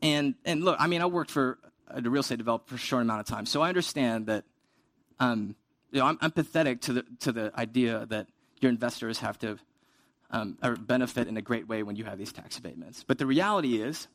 and, 0.00 0.34
and 0.44 0.64
look, 0.64 0.76
I 0.78 0.86
mean, 0.86 1.02
I 1.02 1.06
worked 1.06 1.30
for 1.30 1.58
a 1.88 2.00
real 2.00 2.20
estate 2.20 2.38
developer 2.38 2.68
for 2.68 2.74
a 2.76 2.78
short 2.78 3.02
amount 3.02 3.20
of 3.20 3.26
time, 3.26 3.46
so 3.46 3.62
I 3.62 3.68
understand 3.68 4.26
that, 4.26 4.44
um, 5.18 5.56
you 5.90 6.00
know, 6.00 6.06
I'm, 6.06 6.18
I'm 6.20 6.30
pathetic 6.30 6.80
to 6.82 6.92
the, 6.94 7.04
to 7.20 7.32
the 7.32 7.52
idea 7.56 8.06
that 8.06 8.28
your 8.60 8.70
investors 8.70 9.18
have 9.18 9.38
to 9.40 9.58
um, 10.30 10.56
benefit 10.80 11.28
in 11.28 11.36
a 11.36 11.42
great 11.42 11.68
way 11.68 11.82
when 11.82 11.96
you 11.96 12.04
have 12.04 12.18
these 12.18 12.32
tax 12.32 12.58
abatements. 12.58 13.04
But 13.06 13.18
the 13.18 13.26
reality 13.26 13.80
is, 13.80 14.08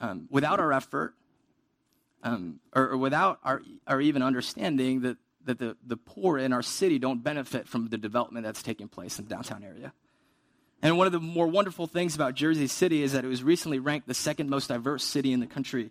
um, 0.00 0.28
without 0.30 0.60
our 0.60 0.72
effort, 0.72 1.14
um, 2.22 2.60
or, 2.74 2.90
or, 2.90 2.96
without 2.96 3.38
our, 3.44 3.62
our 3.86 4.00
even 4.00 4.22
understanding 4.22 5.00
that, 5.02 5.16
that 5.44 5.58
the, 5.58 5.76
the 5.86 5.96
poor 5.96 6.38
in 6.38 6.52
our 6.52 6.62
city 6.62 6.98
don't 6.98 7.22
benefit 7.22 7.68
from 7.68 7.88
the 7.88 7.98
development 7.98 8.44
that's 8.44 8.62
taking 8.62 8.88
place 8.88 9.18
in 9.18 9.24
the 9.24 9.30
downtown 9.30 9.64
area. 9.64 9.92
And 10.82 10.98
one 10.98 11.06
of 11.06 11.12
the 11.12 11.20
more 11.20 11.46
wonderful 11.46 11.86
things 11.86 12.14
about 12.14 12.34
Jersey 12.34 12.66
City 12.66 13.02
is 13.02 13.12
that 13.12 13.24
it 13.24 13.28
was 13.28 13.42
recently 13.42 13.78
ranked 13.78 14.08
the 14.08 14.14
second 14.14 14.50
most 14.50 14.68
diverse 14.68 15.04
city 15.04 15.32
in 15.32 15.40
the 15.40 15.46
country. 15.46 15.90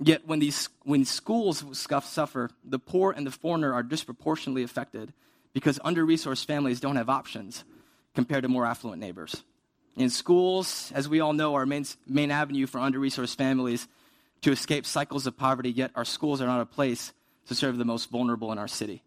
Yet 0.00 0.26
when, 0.26 0.38
these, 0.38 0.68
when 0.84 1.04
schools 1.04 1.64
suffer, 2.04 2.50
the 2.64 2.78
poor 2.78 3.12
and 3.12 3.26
the 3.26 3.30
foreigner 3.30 3.72
are 3.72 3.82
disproportionately 3.82 4.62
affected 4.62 5.12
because 5.52 5.80
under 5.82 6.06
resourced 6.06 6.44
families 6.44 6.80
don't 6.80 6.96
have 6.96 7.08
options 7.08 7.64
compared 8.14 8.42
to 8.42 8.48
more 8.48 8.66
affluent 8.66 9.00
neighbors. 9.00 9.42
In 9.96 10.10
schools, 10.10 10.92
as 10.94 11.08
we 11.08 11.20
all 11.20 11.32
know, 11.32 11.54
our 11.54 11.66
main, 11.66 11.84
main 12.06 12.30
avenue 12.30 12.66
for 12.66 12.78
under 12.78 12.98
resourced 12.98 13.36
families 13.36 13.88
to 14.42 14.52
escape 14.52 14.86
cycles 14.86 15.26
of 15.26 15.36
poverty, 15.36 15.70
yet 15.70 15.90
our 15.94 16.04
schools 16.04 16.40
are 16.40 16.46
not 16.46 16.60
a 16.60 16.66
place 16.66 17.12
to 17.48 17.54
serve 17.54 17.78
the 17.78 17.84
most 17.84 18.10
vulnerable 18.10 18.52
in 18.52 18.58
our 18.58 18.68
city. 18.68 19.02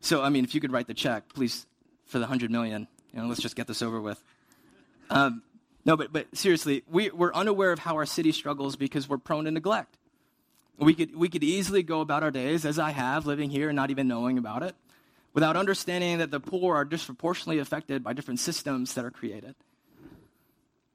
So, 0.00 0.22
I 0.22 0.28
mean, 0.28 0.44
if 0.44 0.54
you 0.54 0.60
could 0.60 0.72
write 0.72 0.86
the 0.86 0.94
check, 0.94 1.32
please, 1.34 1.66
for 2.06 2.18
the 2.18 2.24
100 2.24 2.50
million, 2.50 2.88
you 3.12 3.20
know, 3.20 3.28
let's 3.28 3.40
just 3.40 3.56
get 3.56 3.66
this 3.66 3.82
over 3.82 4.00
with. 4.00 4.22
Um, 5.10 5.42
no, 5.84 5.96
but, 5.96 6.12
but 6.12 6.36
seriously, 6.36 6.82
we, 6.90 7.10
we're 7.10 7.32
unaware 7.32 7.72
of 7.72 7.78
how 7.78 7.94
our 7.96 8.06
city 8.06 8.32
struggles 8.32 8.76
because 8.76 9.08
we're 9.08 9.18
prone 9.18 9.44
to 9.44 9.50
neglect. 9.50 9.96
We 10.78 10.94
could, 10.94 11.16
we 11.16 11.28
could 11.28 11.42
easily 11.42 11.82
go 11.82 12.00
about 12.00 12.22
our 12.22 12.30
days, 12.30 12.64
as 12.64 12.78
I 12.78 12.90
have, 12.90 13.26
living 13.26 13.50
here 13.50 13.68
and 13.68 13.76
not 13.76 13.90
even 13.90 14.06
knowing 14.06 14.38
about 14.38 14.62
it, 14.62 14.76
without 15.34 15.56
understanding 15.56 16.18
that 16.18 16.30
the 16.30 16.40
poor 16.40 16.76
are 16.76 16.84
disproportionately 16.84 17.58
affected 17.58 18.02
by 18.02 18.12
different 18.12 18.40
systems 18.40 18.94
that 18.94 19.04
are 19.04 19.10
created. 19.10 19.54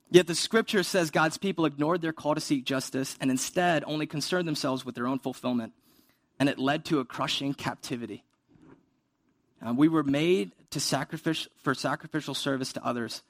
Yet 0.09 0.27
the 0.27 0.35
scripture 0.35 0.83
says 0.83 1.09
God's 1.09 1.37
people 1.37 1.65
ignored 1.65 2.01
their 2.01 2.13
call 2.13 2.35
to 2.35 2.41
seek 2.41 2.65
justice 2.65 3.17
and 3.19 3.31
instead 3.31 3.83
only 3.87 4.05
concerned 4.05 4.47
themselves 4.47 4.85
with 4.85 4.95
their 4.95 5.07
own 5.07 5.17
fulfillment, 5.17 5.73
and 6.39 6.49
it 6.49 6.59
led 6.59 6.85
to 6.85 6.99
a 6.99 7.05
crushing 7.05 7.53
captivity. 7.53 8.23
Uh, 9.65 9.73
we 9.73 9.87
were 9.87 10.03
made 10.03 10.51
to 10.71 10.79
sacrifice, 10.79 11.47
for 11.63 11.73
sacrificial 11.73 12.35
service 12.35 12.73
to 12.73 12.85
others, 12.85 13.23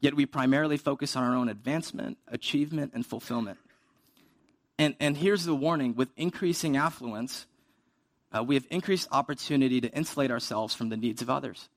yet 0.00 0.14
we 0.14 0.26
primarily 0.26 0.76
focus 0.76 1.14
on 1.14 1.22
our 1.22 1.36
own 1.36 1.48
advancement, 1.48 2.18
achievement, 2.28 2.92
and 2.94 3.04
fulfillment. 3.06 3.58
And, 4.78 4.96
and 4.98 5.16
here's 5.16 5.44
the 5.44 5.54
warning 5.54 5.94
with 5.94 6.08
increasing 6.16 6.76
affluence, 6.76 7.46
uh, 8.34 8.42
we 8.42 8.56
have 8.56 8.66
increased 8.70 9.08
opportunity 9.12 9.80
to 9.80 9.88
insulate 9.92 10.30
ourselves 10.30 10.74
from 10.74 10.88
the 10.88 10.96
needs 10.96 11.22
of 11.22 11.30
others. 11.30 11.68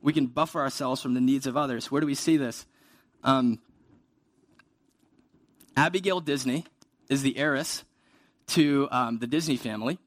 We 0.00 0.12
can 0.12 0.26
buffer 0.26 0.60
ourselves 0.60 1.00
from 1.00 1.14
the 1.14 1.20
needs 1.20 1.46
of 1.46 1.56
others. 1.56 1.90
Where 1.90 2.00
do 2.00 2.06
we 2.06 2.14
see 2.14 2.36
this? 2.36 2.66
Um, 3.22 3.60
Abigail 5.76 6.20
Disney 6.20 6.64
is 7.08 7.22
the 7.22 7.36
heiress 7.36 7.84
to 8.48 8.88
um, 8.90 9.18
the 9.18 9.26
Disney 9.26 9.56
family. 9.56 9.98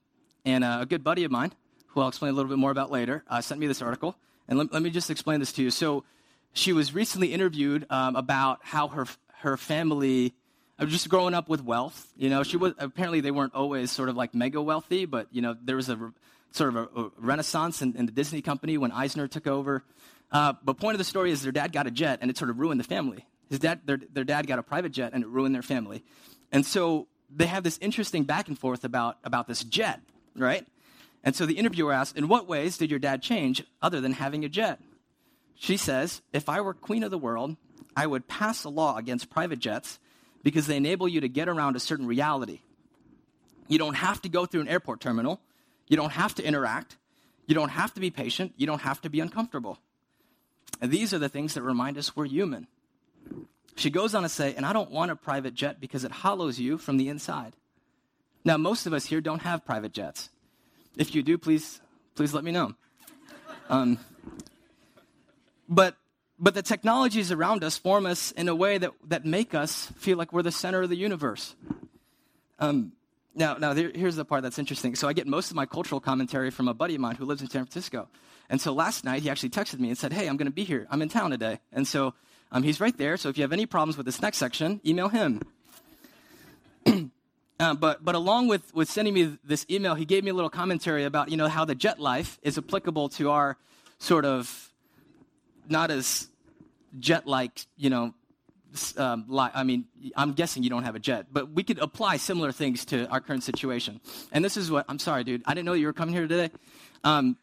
And 0.44 0.64
uh, 0.64 0.80
a 0.82 0.86
good 0.86 1.04
buddy 1.04 1.24
of 1.24 1.32
mine, 1.32 1.54
who 1.88 2.02
I'll 2.02 2.08
explain 2.08 2.32
a 2.32 2.36
little 2.36 2.50
bit 2.50 2.58
more 2.58 2.72
about 2.72 2.92
later, 2.92 3.24
uh, 3.28 3.42
sent 3.42 3.60
me 3.62 3.68
this 3.68 3.82
article. 3.82 4.16
And 4.48 4.58
let, 4.58 4.74
let, 4.74 4.82
me 4.82 4.90
just 4.90 5.10
explain 5.10 5.40
this 5.40 5.54
to 5.54 5.64
you. 5.64 5.70
So, 5.70 6.04
she 6.54 6.74
was 6.74 6.94
recently 6.94 7.32
interviewed 7.34 7.86
um, 7.90 8.18
about 8.18 8.60
how 8.62 8.90
her, 8.90 9.06
her 9.40 9.56
family 9.56 10.34
just 10.86 11.10
growing 11.10 11.34
up 11.34 11.50
with 11.50 11.64
wealth. 11.64 12.12
You 12.18 12.30
know, 12.30 12.44
she 12.44 12.58
was 12.58 12.74
apparently 12.78 13.22
they 13.22 13.32
weren't 13.32 13.54
always 13.54 13.92
sort 13.92 14.10
of 14.10 14.16
like 14.16 14.34
mega 14.34 14.62
wealthy, 14.62 15.06
but 15.06 15.28
you 15.32 15.42
know 15.42 15.56
there 15.62 15.76
was 15.76 15.90
a 15.90 16.14
sort 16.52 16.76
of 16.76 16.76
a, 16.76 17.02
a 17.02 17.12
renaissance 17.18 17.82
in, 17.82 17.96
in, 17.96 18.06
the 18.06 18.12
Disney 18.12 18.42
company 18.42 18.78
when 18.78 18.92
Eisner 18.92 19.28
took 19.28 19.48
over. 19.48 19.84
Uh, 20.32 20.54
but 20.64 20.78
point 20.78 20.96
of 20.96 20.98
the 20.98 21.04
story 21.06 21.32
is 21.32 21.42
their 21.42 21.52
dad 21.52 21.72
got 21.72 21.88
a 21.88 21.92
jet 21.92 22.20
and 22.22 22.30
it 22.30 22.38
sort 22.38 22.50
of 22.50 22.60
ruined 22.60 22.80
the 22.80 22.86
family. 22.86 23.26
His 23.50 23.60
dad, 23.60 23.82
their, 23.86 24.00
their 24.12 24.24
dad 24.24 24.48
got 24.48 24.60
a 24.60 24.64
private 24.64 24.92
jet 24.92 25.12
and 25.14 25.24
it 25.24 25.28
ruined 25.28 25.56
their 25.56 25.62
family. 25.62 26.04
And 26.52 26.66
so 26.66 27.08
they 27.34 27.48
have 27.48 27.64
this 27.64 27.78
interesting 27.80 28.24
back 28.24 28.48
and 28.48 28.58
forth 28.58 28.84
about, 28.84 29.18
about 29.24 29.48
this 29.48 29.64
jet, 29.64 30.02
right? 30.36 30.66
And 31.24 31.36
so 31.36 31.46
the 31.46 31.58
interviewer 31.58 31.94
asked, 31.94 32.18
In 32.18 32.28
what 32.28 32.48
ways 32.48 32.78
did 32.78 32.90
your 32.90 33.00
dad 33.00 33.22
change 33.22 33.64
other 33.82 34.02
than 34.02 34.14
having 34.14 34.44
a 34.44 34.50
jet? 34.50 34.80
She 35.56 35.78
says, 35.78 36.22
If 36.34 36.50
I 36.50 36.62
were 36.62 36.74
queen 36.74 37.04
of 37.04 37.12
the 37.12 37.18
world, 37.18 37.56
I 37.96 38.08
would 38.08 38.28
pass 38.28 38.64
a 38.64 38.70
law 38.70 38.98
against 38.98 39.30
private 39.30 39.60
jets 39.60 40.00
because 40.44 40.68
they 40.68 40.78
enable 40.78 41.08
you 41.08 41.22
to 41.22 41.30
get 41.30 41.48
around 41.48 41.76
a 41.76 41.80
certain 41.80 42.08
reality. 42.08 42.62
You 43.68 43.78
don't 43.78 43.96
have 43.96 44.22
to 44.24 44.30
go 44.30 44.46
through 44.46 44.62
an 44.62 44.68
airport 44.68 45.00
terminal. 45.00 45.40
You 45.88 45.98
don't 45.98 46.12
have 46.12 46.36
to 46.36 46.44
interact. 46.44 46.98
You 47.48 47.56
don't 47.56 47.70
have 47.70 47.94
to 47.94 48.00
be 48.00 48.10
patient. 48.10 48.54
You 48.58 48.68
don't 48.68 48.82
have 48.82 49.02
to 49.02 49.10
be 49.10 49.20
uncomfortable. 49.20 49.80
And 50.82 50.92
these 50.92 51.14
are 51.14 51.20
the 51.20 51.30
things 51.30 51.54
that 51.54 51.62
remind 51.62 51.98
us 51.98 52.16
we're 52.16 52.26
human. 52.26 52.68
She 53.76 53.90
goes 53.90 54.14
on 54.16 54.24
to 54.24 54.30
say, 54.30 54.54
and 54.56 54.66
I 54.66 54.74
don't 54.74 54.92
want 54.92 55.12
a 55.12 55.16
private 55.16 55.54
jet 55.54 55.80
because 55.80 56.04
it 56.04 56.12
hollows 56.12 56.60
you 56.60 56.78
from 56.78 56.98
the 56.98 57.10
inside. 57.10 57.56
Now, 58.44 58.58
most 58.58 58.86
of 58.86 58.94
us 58.94 59.06
here 59.06 59.22
don't 59.22 59.42
have 59.44 59.66
private 59.66 59.94
jets. 59.94 60.30
If 60.98 61.16
you 61.16 61.24
do, 61.24 61.38
please, 61.38 61.80
please 62.16 62.34
let 62.34 62.44
me 62.44 62.52
know. 62.52 62.74
Um, 63.70 64.00
but 65.70 65.96
but 66.42 66.56
the 66.56 66.64
technologies 66.64 67.32
around 67.32 67.64
us 67.64 67.78
form 67.78 68.08
us 68.08 68.32
in 68.32 68.50
a 68.50 68.56
way 68.56 68.80
that, 68.80 68.92
that 69.08 69.26
make 69.26 69.54
us 69.54 69.94
feel 69.98 70.18
like 70.18 70.34
we're 70.34 70.42
the 70.42 70.52
center 70.52 70.82
of 70.82 70.90
the 70.90 70.98
universe. 70.98 71.56
Um, 72.58 72.94
now, 73.36 73.54
now 73.56 73.74
there, 73.74 73.92
here's 73.94 74.16
the 74.16 74.26
part 74.26 74.42
that's 74.42 74.58
interesting. 74.58 74.96
So 74.96 75.08
I 75.08 75.14
get 75.14 75.28
most 75.28 75.52
of 75.52 75.56
my 75.56 75.68
cultural 75.68 76.02
commentary 76.02 76.50
from 76.50 76.68
a 76.68 76.74
buddy 76.74 76.96
of 76.96 77.02
mine 77.02 77.16
who 77.16 77.26
lives 77.26 77.42
in 77.42 77.50
San 77.50 77.66
Francisco. 77.66 78.10
And 78.50 78.60
so 78.60 78.74
last 78.74 79.06
night 79.06 79.22
he 79.22 79.30
actually 79.30 79.52
texted 79.52 79.80
me 79.80 79.90
and 79.90 79.98
said, 79.98 80.12
"Hey, 80.12 80.28
I'm 80.28 80.36
going 80.36 80.48
to 80.48 80.52
be 80.52 80.66
here. 80.66 80.88
I'm 80.90 81.02
in 81.02 81.08
town 81.08 81.32
today." 81.32 81.60
And 81.72 81.88
so 81.88 82.14
um, 82.52 82.64
he's 82.64 82.82
right 82.82 82.98
there. 82.98 83.16
So 83.16 83.30
if 83.30 83.38
you 83.38 83.44
have 83.44 83.54
any 83.54 83.66
problems 83.66 83.96
with 83.96 84.06
this 84.06 84.22
next 84.22 84.38
section, 84.38 84.82
email 84.86 85.08
him. 85.08 85.42
uh, 87.60 87.74
but 87.76 88.04
but 88.04 88.16
along 88.16 88.50
with 88.50 88.74
with 88.76 88.90
sending 88.90 89.14
me 89.14 89.38
this 89.46 89.66
email, 89.70 89.96
he 89.96 90.04
gave 90.04 90.26
me 90.26 90.32
a 90.32 90.34
little 90.34 90.50
commentary 90.50 91.06
about 91.06 91.30
you 91.30 91.38
know 91.38 91.48
how 91.48 91.64
the 91.64 91.76
jet 91.76 92.00
life 92.00 92.40
is 92.42 92.58
applicable 92.58 93.08
to 93.10 93.30
our 93.30 93.58
sort 94.00 94.26
of 94.26 94.74
not 95.70 95.92
as 95.92 96.28
jet 97.00 97.28
like, 97.28 97.66
you 97.78 97.90
know, 97.90 98.14
um, 98.98 99.26
li- 99.28 99.50
I 99.54 99.64
mean, 99.64 99.86
I'm 100.16 100.34
guessing 100.34 100.64
you 100.64 100.70
don't 100.70 100.84
have 100.84 100.96
a 100.96 101.00
jet, 101.00 101.28
but 101.32 101.52
we 101.52 101.64
could 101.64 101.80
apply 101.80 102.18
similar 102.18 102.52
things 102.52 102.86
to 102.86 103.08
our 103.08 103.20
current 103.20 103.44
situation. 103.44 104.00
And 104.32 104.44
this 104.44 104.58
is 104.58 104.72
what 104.72 104.86
I'm 104.88 105.00
sorry, 105.00 105.24
dude. 105.24 105.44
I 105.46 105.54
didn't 105.54 105.66
know 105.66 105.74
you 105.74 105.88
were 105.88 105.94
coming 105.94 106.14
here 106.14 106.28
today. 106.28 106.52
Um, 107.04 107.38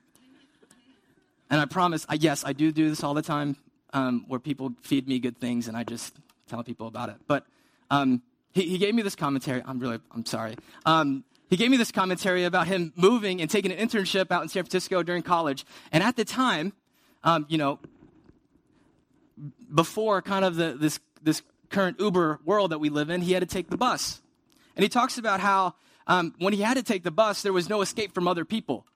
and 1.51 1.61
I 1.61 1.65
promise, 1.65 2.07
I, 2.09 2.15
yes, 2.15 2.45
I 2.45 2.53
do 2.53 2.73
do 2.73 2.89
this 2.89 3.03
all 3.03 3.15
the 3.15 3.23
time, 3.23 3.57
um, 3.93 4.25
where 4.29 4.41
people 4.41 4.73
feed 4.83 5.09
me 5.09 5.19
good 5.19 5.39
things, 5.39 5.69
and 5.69 5.77
I 5.77 5.85
just 5.85 6.15
tell 6.47 6.63
people 6.63 6.87
about 6.87 7.09
it. 7.09 7.17
But 7.27 7.47
um, 7.91 8.23
he, 8.53 8.69
he, 8.69 8.79
gave 8.79 8.95
me 8.95 9.03
this 9.03 9.17
commentary. 9.17 9.63
I'm 9.65 9.79
really, 9.79 9.99
I'm 10.15 10.27
sorry. 10.27 10.57
Um, 10.85 11.25
he 11.49 11.57
gave 11.57 11.71
me 11.71 11.79
this 11.79 11.91
commentary 11.91 12.45
about 12.45 12.67
him 12.67 12.93
moving 12.97 13.41
and 13.41 13.51
taking 13.51 13.73
an 13.73 13.79
internship 13.79 14.31
out 14.31 14.43
in 14.43 14.49
San 14.49 14.65
Francisco 14.65 15.03
during 15.03 15.23
college. 15.23 15.65
And 15.91 16.03
at 16.03 16.17
the 16.17 16.25
time, 16.25 16.75
um, 17.25 17.47
you 17.49 17.57
know, 17.57 17.79
before 19.73 20.23
kind 20.23 20.45
of 20.45 20.57
the, 20.57 20.77
this, 20.79 21.01
this 21.23 21.43
current 21.71 22.01
Uber 22.01 22.41
world 22.45 22.71
that 22.73 22.79
we 22.79 22.89
live 22.89 23.11
in, 23.11 23.21
he 23.21 23.33
had 23.33 23.41
to 23.41 23.47
take 23.47 23.71
the 23.71 23.77
bus. 23.77 24.21
And 24.77 24.83
he 24.83 24.89
talks 24.89 25.19
about 25.19 25.41
how 25.41 25.75
um, 26.07 26.35
when 26.39 26.53
he 26.53 26.63
had 26.63 26.77
to 26.77 26.83
take 26.83 27.03
the 27.03 27.11
bus, 27.11 27.43
there 27.43 27.53
was 27.53 27.69
no 27.69 27.83
escape 27.83 28.15
from 28.15 28.27
other 28.27 28.45
people, 28.45 28.87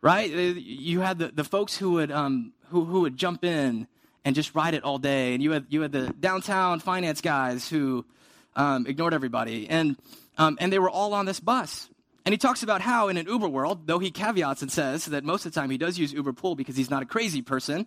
right? 0.00 0.32
Uh, 0.32 0.38
you 0.38 1.00
had 1.00 1.18
the, 1.18 1.28
the 1.28 1.44
folks 1.44 1.76
who 1.76 1.92
would, 1.92 2.10
um, 2.12 2.52
who, 2.68 2.84
who 2.84 3.00
would 3.00 3.16
jump 3.16 3.44
in 3.44 3.86
and 4.24 4.34
just 4.34 4.54
ride 4.54 4.74
it 4.74 4.84
all 4.84 4.98
day. 4.98 5.34
And 5.34 5.42
you 5.42 5.52
had, 5.52 5.66
you 5.68 5.82
had 5.82 5.92
the 5.92 6.12
downtown 6.20 6.80
finance 6.80 7.20
guys 7.20 7.68
who 7.68 8.04
um, 8.54 8.86
ignored 8.86 9.14
everybody. 9.14 9.68
And, 9.68 9.96
um, 10.36 10.58
and 10.60 10.72
they 10.72 10.78
were 10.78 10.90
all 10.90 11.14
on 11.14 11.26
this 11.26 11.40
bus. 11.40 11.88
And 12.24 12.32
he 12.32 12.36
talks 12.36 12.62
about 12.62 12.82
how 12.82 13.08
in 13.08 13.16
an 13.16 13.26
Uber 13.26 13.48
world, 13.48 13.86
though 13.86 13.98
he 13.98 14.10
caveats 14.10 14.60
and 14.60 14.70
says 14.70 15.06
that 15.06 15.24
most 15.24 15.46
of 15.46 15.52
the 15.52 15.58
time 15.58 15.70
he 15.70 15.78
does 15.78 15.98
use 15.98 16.12
Uber 16.12 16.34
Pool 16.34 16.54
because 16.54 16.76
he's 16.76 16.90
not 16.90 17.02
a 17.02 17.06
crazy 17.06 17.40
person, 17.40 17.86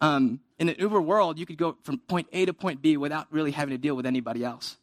um, 0.00 0.40
in 0.58 0.68
an 0.68 0.76
Uber 0.78 1.00
world, 1.00 1.38
you 1.38 1.46
could 1.46 1.58
go 1.58 1.76
from 1.82 1.98
point 1.98 2.28
A 2.32 2.46
to 2.46 2.52
point 2.52 2.80
B 2.80 2.96
without 2.96 3.26
really 3.30 3.50
having 3.50 3.72
to 3.72 3.78
deal 3.78 3.94
with 3.94 4.06
anybody 4.06 4.44
else. 4.44 4.76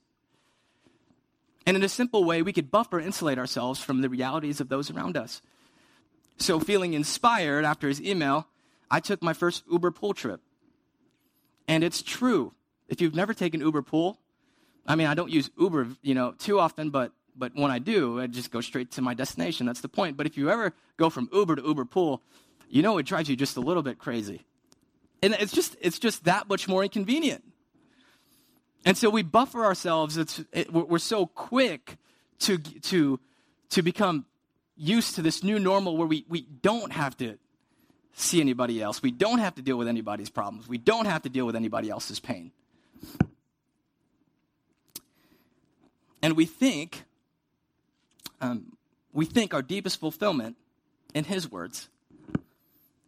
And 1.66 1.78
in 1.78 1.84
a 1.84 1.90
simple 1.90 2.24
way, 2.24 2.42
we 2.42 2.54
could 2.54 2.70
buffer 2.70 3.00
insulate 3.00 3.38
ourselves 3.38 3.80
from 3.80 4.02
the 4.02 4.10
realities 4.10 4.60
of 4.60 4.70
those 4.70 4.92
around 4.92 5.16
us. 5.16 5.42
So, 6.38 6.60
feeling 6.60 6.94
inspired 6.94 7.64
after 7.64 7.88
his 7.88 8.02
email, 8.02 8.48
I 8.92 9.00
took 9.00 9.24
my 9.24 9.34
first 9.34 9.64
Uber 9.72 9.92
pool 9.92 10.14
trip. 10.14 10.42
And 11.68 11.84
it's 11.84 12.02
true. 12.02 12.54
If 12.90 13.00
you've 13.02 13.16
never 13.16 13.34
taken 13.34 13.62
Uber 13.62 13.84
pool, 13.84 14.20
I 14.86 14.96
mean, 14.96 15.08
I 15.08 15.14
don't 15.14 15.32
use 15.32 15.50
Uber, 15.58 15.88
you 16.02 16.14
know, 16.14 16.34
too 16.34 16.60
often, 16.60 16.90
but 16.90 17.12
but 17.36 17.56
when 17.56 17.72
I 17.72 17.80
do, 17.80 18.22
I 18.22 18.28
just 18.28 18.52
go 18.52 18.62
straight 18.62 18.92
to 18.92 19.02
my 19.02 19.14
destination. 19.14 19.66
That's 19.66 19.82
the 19.82 19.88
point. 19.88 20.18
But 20.18 20.28
if 20.28 20.38
you 20.38 20.52
ever 20.52 20.74
go 20.98 21.10
from 21.10 21.30
Uber 21.34 21.56
to 21.56 21.64
Uber 21.64 21.86
pool, 21.86 22.22
you 22.70 22.82
know 22.82 22.98
it 22.98 23.08
drives 23.08 23.30
you 23.30 23.36
just 23.36 23.58
a 23.58 23.60
little 23.60 23.82
bit 23.82 23.98
crazy. 23.98 24.42
And 25.24 25.34
it's 25.40 25.54
just, 25.54 25.78
it's 25.80 26.00
just 26.00 26.26
that 26.26 26.50
much 26.50 26.68
more 26.68 26.84
inconvenient. 26.84 27.46
And 28.86 28.98
so 28.98 29.10
we 29.10 29.24
buffer 29.24 29.64
ourselves. 29.64 30.18
It's, 30.18 30.44
it, 30.52 30.72
we're 30.74 31.00
so 31.00 31.28
quick 31.28 31.98
to, 32.40 32.58
to, 32.58 33.22
to 33.70 33.82
become 33.82 34.26
used 34.76 35.16
to 35.16 35.22
this 35.22 35.42
new 35.42 35.60
normal 35.60 35.96
where 35.96 36.08
we, 36.08 36.26
we 36.28 36.42
don't 36.42 36.92
have 36.92 37.16
to 37.18 37.38
see 38.12 38.42
anybody 38.42 38.82
else. 38.82 39.02
We 39.02 39.12
don't 39.12 39.40
have 39.40 39.56
to 39.56 39.62
deal 39.62 39.78
with 39.78 39.88
anybody's 39.88 40.30
problems. 40.30 40.68
We 40.68 40.78
don't 40.78 41.06
have 41.06 41.22
to 41.22 41.30
deal 41.30 41.46
with 41.46 41.56
anybody 41.56 41.90
else's 41.90 42.20
pain. 42.20 42.52
And 46.22 46.36
we 46.36 46.46
think, 46.46 47.06
um, 48.42 48.76
we 49.14 49.26
think 49.26 49.54
our 49.54 49.62
deepest 49.62 50.02
fulfillment, 50.02 50.58
in 51.14 51.24
his 51.24 51.50
words, 51.50 51.88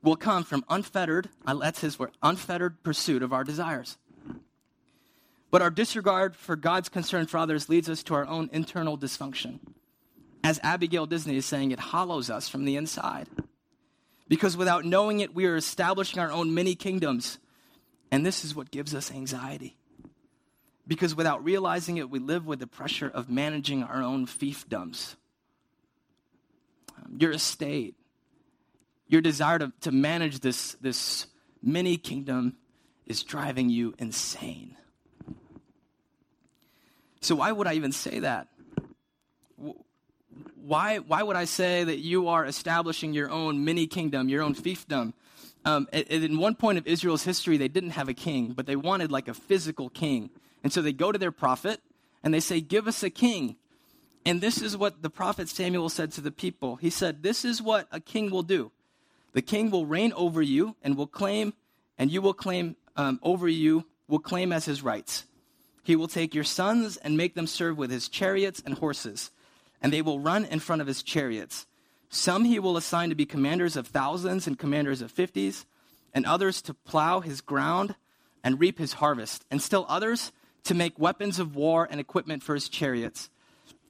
will 0.06 0.15
come 0.15 0.44
from 0.44 0.63
unfettered, 0.70 1.30
that's 1.46 1.82
his 1.82 1.98
word, 1.98 2.12
unfettered 2.22 2.84
pursuit 2.84 3.24
of 3.24 3.34
our 3.34 3.44
desires. 3.44 3.98
But 5.50 5.62
our 5.62 5.72
disregard 5.72 6.36
for 6.36 6.56
God's 6.56 6.89
concern 6.89 7.26
for 7.26 7.38
others 7.38 7.70
leads 7.70 7.89
us 7.89 8.04
to 8.04 8.13
our 8.13 8.26
own 8.26 8.50
internal 8.54 8.98
dysfunction. 8.98 9.60
As 10.44 10.60
Abigail 10.62 11.08
Disney 11.08 11.38
is 11.38 11.46
saying, 11.46 11.72
it 11.72 11.80
hollows 11.80 12.30
us 12.30 12.48
from 12.48 12.65
the 12.65 12.76
inside. 12.76 13.28
Because 14.28 14.56
without 14.56 14.86
knowing 14.86 15.22
it, 15.22 15.34
we 15.34 15.46
are 15.46 15.56
establishing 15.56 16.20
our 16.20 16.32
own 16.32 16.54
mini 16.54 16.76
kingdoms. 16.76 17.39
And 18.12 18.26
this 18.26 18.46
is 18.46 18.56
what 18.56 18.70
gives 18.70 18.94
us 18.94 19.12
anxiety. 19.12 19.76
Because 20.88 21.15
without 21.15 21.44
realizing 21.44 21.98
it, 21.98 22.12
we 22.12 22.20
live 22.20 22.46
with 22.46 22.60
the 22.60 22.68
pressure 22.68 23.10
of 23.12 23.30
managing 23.30 23.82
our 23.82 24.04
own 24.04 24.28
fiefdoms. 24.28 25.15
Um, 26.98 27.18
your 27.18 27.32
estate, 27.32 27.96
your 29.08 29.22
desire 29.22 29.60
to, 29.60 29.72
to 29.82 29.91
manage 29.91 30.39
this, 30.39 30.74
this 30.82 31.28
mini 31.62 31.98
kingdom 31.98 32.56
is 33.06 33.24
driving 33.24 33.70
you 33.70 33.94
insane. 34.00 34.76
So, 37.22 37.36
why 37.36 37.52
would 37.52 37.68
I 37.68 37.74
even 37.74 37.91
say 37.91 38.20
that? 38.20 38.48
Why, 40.56 40.98
why 40.98 41.24
would 41.24 41.36
I 41.36 41.46
say 41.46 41.84
that 41.84 42.00
you 42.00 42.28
are 42.28 42.46
establishing 42.46 43.13
your 43.13 43.30
own 43.30 43.63
mini 43.63 43.88
kingdom, 43.88 44.30
your 44.30 44.41
own 44.41 44.56
fiefdom? 44.56 45.13
Um, 45.63 45.88
in 45.91 46.38
one 46.38 46.56
point 46.56 46.78
of 46.78 46.86
Israel's 46.86 47.24
history, 47.24 47.58
they 47.58 47.68
didn't 47.68 47.91
have 47.91 48.08
a 48.08 48.13
king, 48.13 48.54
but 48.54 48.68
they 48.68 48.76
wanted 48.76 49.12
like 49.12 49.28
a 49.28 49.34
physical 49.34 49.89
king. 49.89 50.30
And 50.63 50.72
so 50.72 50.82
they 50.82 50.94
go 50.94 51.12
to 51.12 51.18
their 51.18 51.32
prophet 51.32 51.82
and 52.24 52.34
they 52.34 52.39
say, 52.39 52.62
Give 52.62 52.88
us 52.88 53.02
a 53.04 53.10
king. 53.10 53.56
And 54.26 54.41
this 54.41 54.62
is 54.62 54.76
what 54.76 55.04
the 55.04 55.10
prophet 55.10 55.50
Samuel 55.50 55.89
said 55.89 56.12
to 56.13 56.22
the 56.22 56.32
people. 56.32 56.78
He 56.78 56.89
said, 56.89 57.24
This 57.24 57.46
is 57.46 57.62
what 57.62 57.88
a 57.91 58.00
king 58.00 58.30
will 58.32 58.44
do. 58.44 58.72
The 59.36 59.41
king 59.41 59.69
will 59.69 59.86
reign 59.86 60.13
over 60.13 60.41
you 60.41 60.78
and 60.82 60.95
will 60.95 61.08
claim, 61.08 61.54
and 61.98 62.10
you 62.10 62.21
will 62.21 62.34
claim 62.34 62.78
um, 62.95 63.19
over 63.21 63.50
you, 63.50 63.84
will 64.08 64.19
claim 64.19 64.54
as 64.54 64.63
his 64.63 64.82
rights. 64.82 65.26
He 65.84 65.98
will 65.98 66.08
take 66.08 66.34
your 66.34 66.45
sons 66.45 66.95
and 66.95 67.17
make 67.17 67.36
them 67.36 67.45
serve 67.45 67.78
with 67.78 67.91
his 67.91 68.08
chariots 68.08 68.63
and 68.65 68.78
horses, 68.78 69.32
and 69.82 69.91
they 69.91 70.02
will 70.02 70.21
run 70.21 70.45
in 70.45 70.62
front 70.62 70.82
of 70.82 70.88
his 70.88 71.04
chariots. 71.04 71.65
Some 72.10 72.45
he 72.45 72.60
will 72.60 72.78
assign 72.78 73.10
to 73.10 73.15
be 73.15 73.26
commanders 73.26 73.76
of 73.76 73.88
thousands 73.88 74.48
and 74.48 74.58
commanders 74.58 75.02
of 75.02 75.12
fifties, 75.12 75.65
and 76.13 76.26
others 76.26 76.62
to 76.62 76.74
plow 76.74 77.19
his 77.19 77.41
ground 77.41 77.95
and 78.41 78.58
reap 78.58 78.78
his 78.78 78.93
harvest, 78.93 79.43
and 79.52 79.62
still 79.62 79.86
others 79.89 80.32
to 80.63 80.74
make 80.74 80.98
weapons 80.98 81.39
of 81.39 81.58
war 81.58 81.86
and 81.91 82.00
equipment 82.00 82.41
for 82.41 82.56
his 82.56 82.69
chariots. 82.69 83.30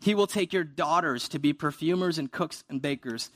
He 0.01 0.15
will 0.15 0.25
take 0.25 0.53
your 0.53 0.63
daughters 0.63 1.29
to 1.29 1.37
be 1.37 1.53
perfumers 1.53 2.17
and 2.17 2.31
cooks 2.31 2.63
and 2.67 2.81
bakers 2.81 3.29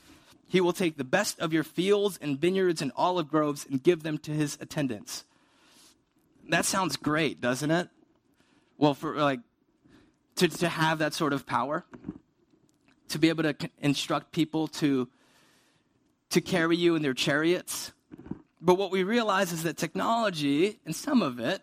he 0.50 0.60
will 0.60 0.72
take 0.72 0.96
the 0.96 1.04
best 1.04 1.38
of 1.38 1.52
your 1.52 1.62
fields 1.62 2.18
and 2.20 2.36
vineyards 2.36 2.82
and 2.82 2.90
olive 2.96 3.28
groves 3.28 3.64
and 3.70 3.80
give 3.80 4.02
them 4.02 4.18
to 4.18 4.32
his 4.32 4.58
attendants. 4.60 5.24
That 6.48 6.64
sounds 6.64 6.96
great, 6.96 7.40
doesn't 7.40 7.70
it? 7.70 7.88
Well, 8.76 8.94
for 8.94 9.14
like 9.14 9.38
to, 10.36 10.48
to 10.48 10.68
have 10.68 10.98
that 10.98 11.14
sort 11.14 11.32
of 11.32 11.46
power, 11.46 11.84
to 13.10 13.18
be 13.20 13.28
able 13.28 13.44
to 13.44 13.54
instruct 13.78 14.32
people 14.32 14.66
to 14.66 15.08
to 16.30 16.40
carry 16.40 16.76
you 16.76 16.96
in 16.96 17.02
their 17.02 17.14
chariots. 17.14 17.92
But 18.60 18.74
what 18.74 18.90
we 18.90 19.04
realize 19.04 19.52
is 19.52 19.62
that 19.62 19.76
technology, 19.76 20.80
and 20.84 20.96
some 20.96 21.22
of 21.22 21.38
it, 21.38 21.62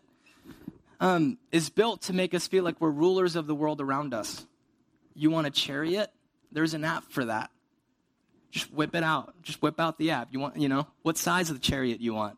um, 1.02 1.38
is 1.52 1.70
built 1.70 2.04
to 2.04 2.14
make 2.14 2.34
us 2.34 2.48
feel 2.48 2.64
like 2.64 2.80
we're 2.80 2.90
rulers 2.90 3.36
of 3.36 3.48
the 3.48 3.56
world 3.56 3.82
around 3.82 4.14
us. 4.14 4.46
You 5.14 5.30
want 5.30 5.46
a 5.46 5.52
chariot? 5.52 6.10
There's 6.54 6.74
an 6.74 6.86
app 6.86 7.12
for 7.12 7.26
that. 7.26 7.52
Just 8.52 8.74
whip 8.74 8.96
it 8.96 9.04
out. 9.04 9.34
Just 9.42 9.62
whip 9.62 9.80
out 9.80 9.98
the 9.98 10.12
app. 10.12 10.30
You 10.32 10.40
want, 10.40 10.58
you 10.58 10.70
know, 10.70 10.88
what 11.02 11.18
size 11.18 11.50
of 11.50 11.56
the 11.56 11.62
chariot 11.62 12.02
you 12.02 12.14
want? 12.14 12.38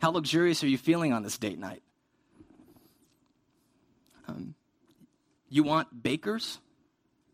How 0.00 0.10
luxurious 0.10 0.62
are 0.64 0.68
you 0.68 0.78
feeling 0.78 1.12
on 1.12 1.22
this 1.22 1.38
date 1.38 1.58
night? 1.58 1.82
Um, 4.28 4.54
you 5.48 5.62
want 5.62 6.02
bakers? 6.02 6.58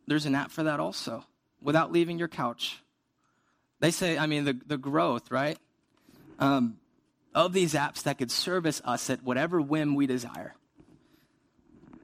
There's 0.07 0.27
an 0.27 0.35
app 0.35 0.51
for 0.51 0.65
that 0.65 0.81
also, 0.81 1.25
without 1.63 1.93
leaving 1.93 2.19
your 2.19 2.29
couch. 2.29 2.81
They 3.81 3.91
say, 3.91 4.19
I 4.19 4.27
mean, 4.27 4.45
the, 4.45 4.59
the 4.67 4.79
growth, 4.79 5.31
right? 5.31 5.59
Um, 6.39 6.79
of 7.35 7.53
these 7.53 7.75
apps 7.75 8.03
that 8.05 8.19
could 8.19 8.31
service 8.31 8.81
us 8.85 9.11
at 9.11 9.23
whatever 9.23 9.61
whim 9.61 9.95
we 9.95 10.07
desire. 10.07 10.55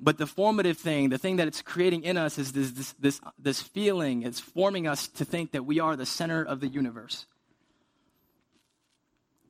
But 0.01 0.19
the 0.19 0.27
formative 0.27 0.79
thing, 0.79 1.09
the 1.09 1.19
thing 1.19 1.37
that 1.37 1.49
it's 1.49 1.63
creating 1.63 2.05
in 2.05 2.17
us 2.17 2.39
is 2.39 2.53
this, 2.53 2.71
this, 2.73 2.93
this, 2.99 3.21
this 3.39 3.63
feeling. 3.63 4.23
It's 4.23 4.41
forming 4.41 4.87
us 4.87 5.09
to 5.09 5.25
think 5.25 5.53
that 5.53 5.65
we 5.65 5.81
are 5.81 5.97
the 5.97 6.07
center 6.07 6.45
of 6.45 6.61
the 6.61 6.69
universe. 6.69 7.27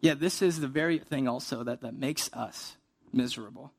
Yeah, 0.00 0.14
this 0.14 0.42
is 0.42 0.60
the 0.60 0.68
very 0.68 0.98
thing 0.98 1.26
also 1.28 1.64
that, 1.64 1.80
that 1.80 1.94
makes 1.94 2.30
us 2.32 2.76
miserable. 3.12 3.72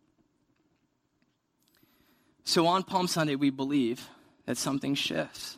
So 2.43 2.67
on 2.67 2.83
Palm 2.83 3.07
Sunday, 3.07 3.35
we 3.35 3.49
believe 3.49 4.09
that 4.45 4.57
something 4.57 4.95
shifts. 4.95 5.57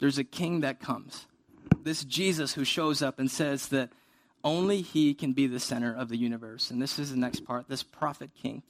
There's 0.00 0.18
a 0.18 0.24
king 0.24 0.60
that 0.60 0.80
comes. 0.80 1.26
This 1.82 2.04
Jesus 2.04 2.54
who 2.54 2.64
shows 2.64 3.02
up 3.02 3.18
and 3.18 3.30
says 3.30 3.68
that 3.68 3.90
only 4.42 4.82
he 4.82 5.14
can 5.14 5.32
be 5.32 5.46
the 5.46 5.60
center 5.60 5.94
of 5.94 6.08
the 6.08 6.16
universe. 6.16 6.70
And 6.70 6.80
this 6.80 6.98
is 6.98 7.10
the 7.10 7.16
next 7.16 7.44
part 7.44 7.68
this 7.68 7.82
prophet 7.82 8.30
king. 8.34 8.62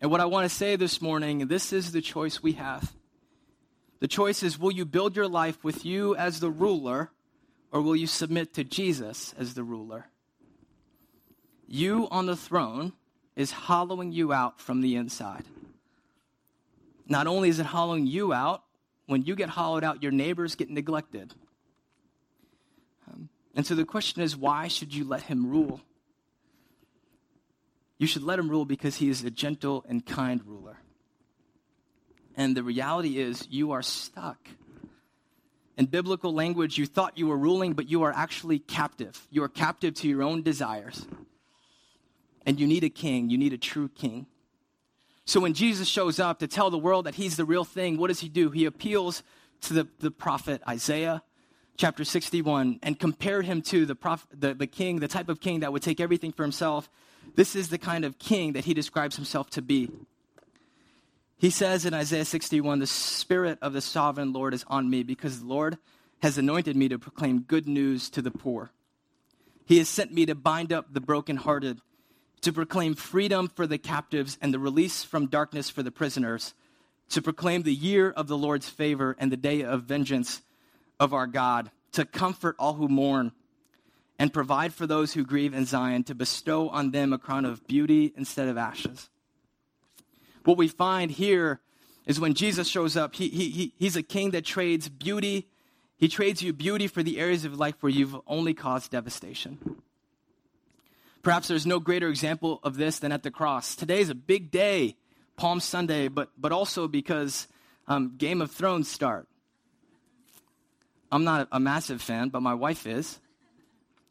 And 0.00 0.10
what 0.10 0.20
I 0.20 0.24
want 0.24 0.48
to 0.48 0.54
say 0.54 0.76
this 0.76 1.02
morning, 1.02 1.46
this 1.48 1.72
is 1.72 1.92
the 1.92 2.00
choice 2.00 2.42
we 2.42 2.52
have. 2.52 2.92
The 4.00 4.08
choice 4.08 4.42
is 4.42 4.58
will 4.58 4.72
you 4.72 4.86
build 4.86 5.14
your 5.14 5.28
life 5.28 5.62
with 5.62 5.84
you 5.84 6.16
as 6.16 6.40
the 6.40 6.50
ruler, 6.50 7.10
or 7.70 7.82
will 7.82 7.96
you 7.96 8.06
submit 8.06 8.54
to 8.54 8.64
Jesus 8.64 9.34
as 9.38 9.54
the 9.54 9.62
ruler? 9.62 10.06
You 11.68 12.08
on 12.10 12.26
the 12.26 12.36
throne 12.36 12.94
is 13.36 13.52
hollowing 13.52 14.10
you 14.12 14.32
out 14.32 14.60
from 14.60 14.80
the 14.80 14.96
inside. 14.96 15.44
Not 17.06 17.26
only 17.26 17.50
is 17.50 17.58
it 17.58 17.66
hollowing 17.66 18.06
you 18.06 18.32
out, 18.32 18.62
when 19.06 19.24
you 19.24 19.34
get 19.34 19.50
hollowed 19.50 19.84
out, 19.84 20.02
your 20.02 20.12
neighbors 20.12 20.54
get 20.54 20.70
neglected. 20.70 21.34
Um, 23.08 23.28
and 23.54 23.66
so 23.66 23.74
the 23.74 23.84
question 23.84 24.22
is 24.22 24.36
why 24.36 24.68
should 24.68 24.94
you 24.94 25.04
let 25.04 25.22
him 25.22 25.50
rule? 25.50 25.80
You 28.00 28.06
should 28.06 28.22
let 28.22 28.38
him 28.38 28.48
rule 28.48 28.64
because 28.64 28.96
he 28.96 29.10
is 29.10 29.22
a 29.24 29.30
gentle 29.30 29.84
and 29.86 30.04
kind 30.04 30.40
ruler. 30.46 30.78
And 32.34 32.56
the 32.56 32.62
reality 32.62 33.18
is, 33.18 33.46
you 33.50 33.72
are 33.72 33.82
stuck. 33.82 34.38
In 35.76 35.84
biblical 35.84 36.32
language, 36.32 36.78
you 36.78 36.86
thought 36.86 37.18
you 37.18 37.26
were 37.26 37.36
ruling, 37.36 37.74
but 37.74 37.90
you 37.90 38.02
are 38.04 38.12
actually 38.12 38.58
captive. 38.58 39.28
You 39.30 39.42
are 39.42 39.50
captive 39.50 39.92
to 39.96 40.08
your 40.08 40.22
own 40.22 40.40
desires. 40.40 41.06
And 42.46 42.58
you 42.58 42.66
need 42.66 42.84
a 42.84 42.88
king, 42.88 43.28
you 43.28 43.36
need 43.36 43.52
a 43.52 43.58
true 43.58 43.90
king. 43.90 44.26
So 45.26 45.38
when 45.38 45.52
Jesus 45.52 45.86
shows 45.86 46.18
up 46.18 46.38
to 46.38 46.48
tell 46.48 46.70
the 46.70 46.78
world 46.78 47.04
that 47.04 47.16
he's 47.16 47.36
the 47.36 47.44
real 47.44 47.64
thing, 47.64 47.98
what 47.98 48.08
does 48.08 48.20
he 48.20 48.30
do? 48.30 48.48
He 48.48 48.64
appeals 48.64 49.22
to 49.60 49.74
the, 49.74 49.88
the 49.98 50.10
prophet 50.10 50.62
Isaiah, 50.66 51.22
chapter 51.76 52.04
61, 52.04 52.80
and 52.82 52.98
compared 52.98 53.44
him 53.44 53.60
to 53.60 53.84
the, 53.84 53.94
prophet, 53.94 54.40
the, 54.40 54.54
the 54.54 54.66
king, 54.66 55.00
the 55.00 55.08
type 55.08 55.28
of 55.28 55.38
king 55.38 55.60
that 55.60 55.70
would 55.70 55.82
take 55.82 56.00
everything 56.00 56.32
for 56.32 56.44
himself. 56.44 56.88
This 57.40 57.56
is 57.56 57.70
the 57.70 57.78
kind 57.78 58.04
of 58.04 58.18
king 58.18 58.52
that 58.52 58.66
he 58.66 58.74
describes 58.74 59.16
himself 59.16 59.48
to 59.52 59.62
be. 59.62 59.88
He 61.38 61.48
says 61.48 61.86
in 61.86 61.94
Isaiah 61.94 62.26
61, 62.26 62.80
The 62.80 62.86
Spirit 62.86 63.58
of 63.62 63.72
the 63.72 63.80
sovereign 63.80 64.34
Lord 64.34 64.52
is 64.52 64.62
on 64.66 64.90
me 64.90 65.04
because 65.04 65.40
the 65.40 65.46
Lord 65.46 65.78
has 66.20 66.36
anointed 66.36 66.76
me 66.76 66.90
to 66.90 66.98
proclaim 66.98 67.40
good 67.40 67.66
news 67.66 68.10
to 68.10 68.20
the 68.20 68.30
poor. 68.30 68.72
He 69.64 69.78
has 69.78 69.88
sent 69.88 70.12
me 70.12 70.26
to 70.26 70.34
bind 70.34 70.70
up 70.70 70.92
the 70.92 71.00
brokenhearted, 71.00 71.80
to 72.42 72.52
proclaim 72.52 72.94
freedom 72.94 73.48
for 73.48 73.66
the 73.66 73.78
captives 73.78 74.36
and 74.42 74.52
the 74.52 74.58
release 74.58 75.02
from 75.02 75.26
darkness 75.26 75.70
for 75.70 75.82
the 75.82 75.90
prisoners, 75.90 76.52
to 77.08 77.22
proclaim 77.22 77.62
the 77.62 77.72
year 77.72 78.10
of 78.10 78.26
the 78.26 78.36
Lord's 78.36 78.68
favor 78.68 79.16
and 79.18 79.32
the 79.32 79.38
day 79.38 79.62
of 79.62 79.84
vengeance 79.84 80.42
of 81.00 81.14
our 81.14 81.26
God, 81.26 81.70
to 81.92 82.04
comfort 82.04 82.54
all 82.58 82.74
who 82.74 82.86
mourn 82.86 83.32
and 84.20 84.32
provide 84.32 84.72
for 84.72 84.86
those 84.86 85.14
who 85.14 85.24
grieve 85.24 85.54
in 85.54 85.66
Zion, 85.66 86.04
to 86.04 86.14
bestow 86.14 86.68
on 86.68 86.92
them 86.92 87.12
a 87.12 87.18
crown 87.18 87.44
of 87.44 87.66
beauty 87.66 88.12
instead 88.16 88.46
of 88.46 88.56
ashes 88.56 89.08
what 90.44 90.58
we 90.58 90.68
find 90.68 91.10
here 91.10 91.60
is 92.06 92.18
when 92.18 92.34
Jesus 92.34 92.68
shows 92.68 92.96
up, 92.96 93.14
he, 93.14 93.28
he, 93.28 93.50
he, 93.50 93.74
he's 93.78 93.96
a 93.96 94.02
king 94.02 94.30
that 94.30 94.44
trades 94.44 94.88
beauty. 94.88 95.48
He 95.96 96.08
trades 96.08 96.42
you 96.42 96.52
beauty 96.52 96.86
for 96.86 97.02
the 97.02 97.18
areas 97.18 97.44
of 97.44 97.58
life 97.58 97.76
where 97.80 97.90
you've 97.90 98.16
only 98.26 98.54
caused 98.54 98.90
devastation. 98.90 99.58
Perhaps 101.22 101.48
there's 101.48 101.66
no 101.66 101.78
greater 101.78 102.08
example 102.08 102.60
of 102.62 102.76
this 102.76 102.98
than 102.98 103.12
at 103.12 103.22
the 103.22 103.30
cross. 103.30 103.76
Today 103.76 104.00
is 104.00 104.08
a 104.08 104.14
big 104.14 104.50
day, 104.50 104.96
Palm 105.36 105.60
Sunday, 105.60 106.08
but, 106.08 106.30
but 106.38 106.52
also 106.52 106.88
because 106.88 107.46
um, 107.86 108.14
Game 108.16 108.40
of 108.40 108.50
Thrones 108.50 108.88
start. 108.88 109.28
I'm 111.12 111.24
not 111.24 111.48
a 111.52 111.60
massive 111.60 112.00
fan, 112.00 112.30
but 112.30 112.40
my 112.40 112.54
wife 112.54 112.86
is. 112.86 113.18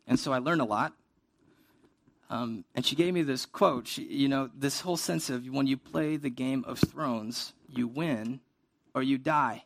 And 0.09 0.19
so 0.19 0.33
I 0.33 0.39
learned 0.39 0.59
a 0.59 0.65
lot. 0.65 0.93
Um, 2.31 2.65
and 2.75 2.85
she 2.85 2.95
gave 2.95 3.13
me 3.13 3.21
this 3.21 3.45
quote. 3.45 3.87
She, 3.87 4.03
you 4.03 4.27
know, 4.27 4.49
this 4.55 4.81
whole 4.81 4.97
sense 4.97 5.29
of 5.29 5.45
when 5.47 5.67
you 5.67 5.77
play 5.77 6.17
the 6.17 6.29
game 6.29 6.65
of 6.67 6.79
thrones, 6.79 7.53
you 7.69 7.87
win 7.87 8.39
or 8.93 9.03
you 9.03 9.17
die. 9.17 9.63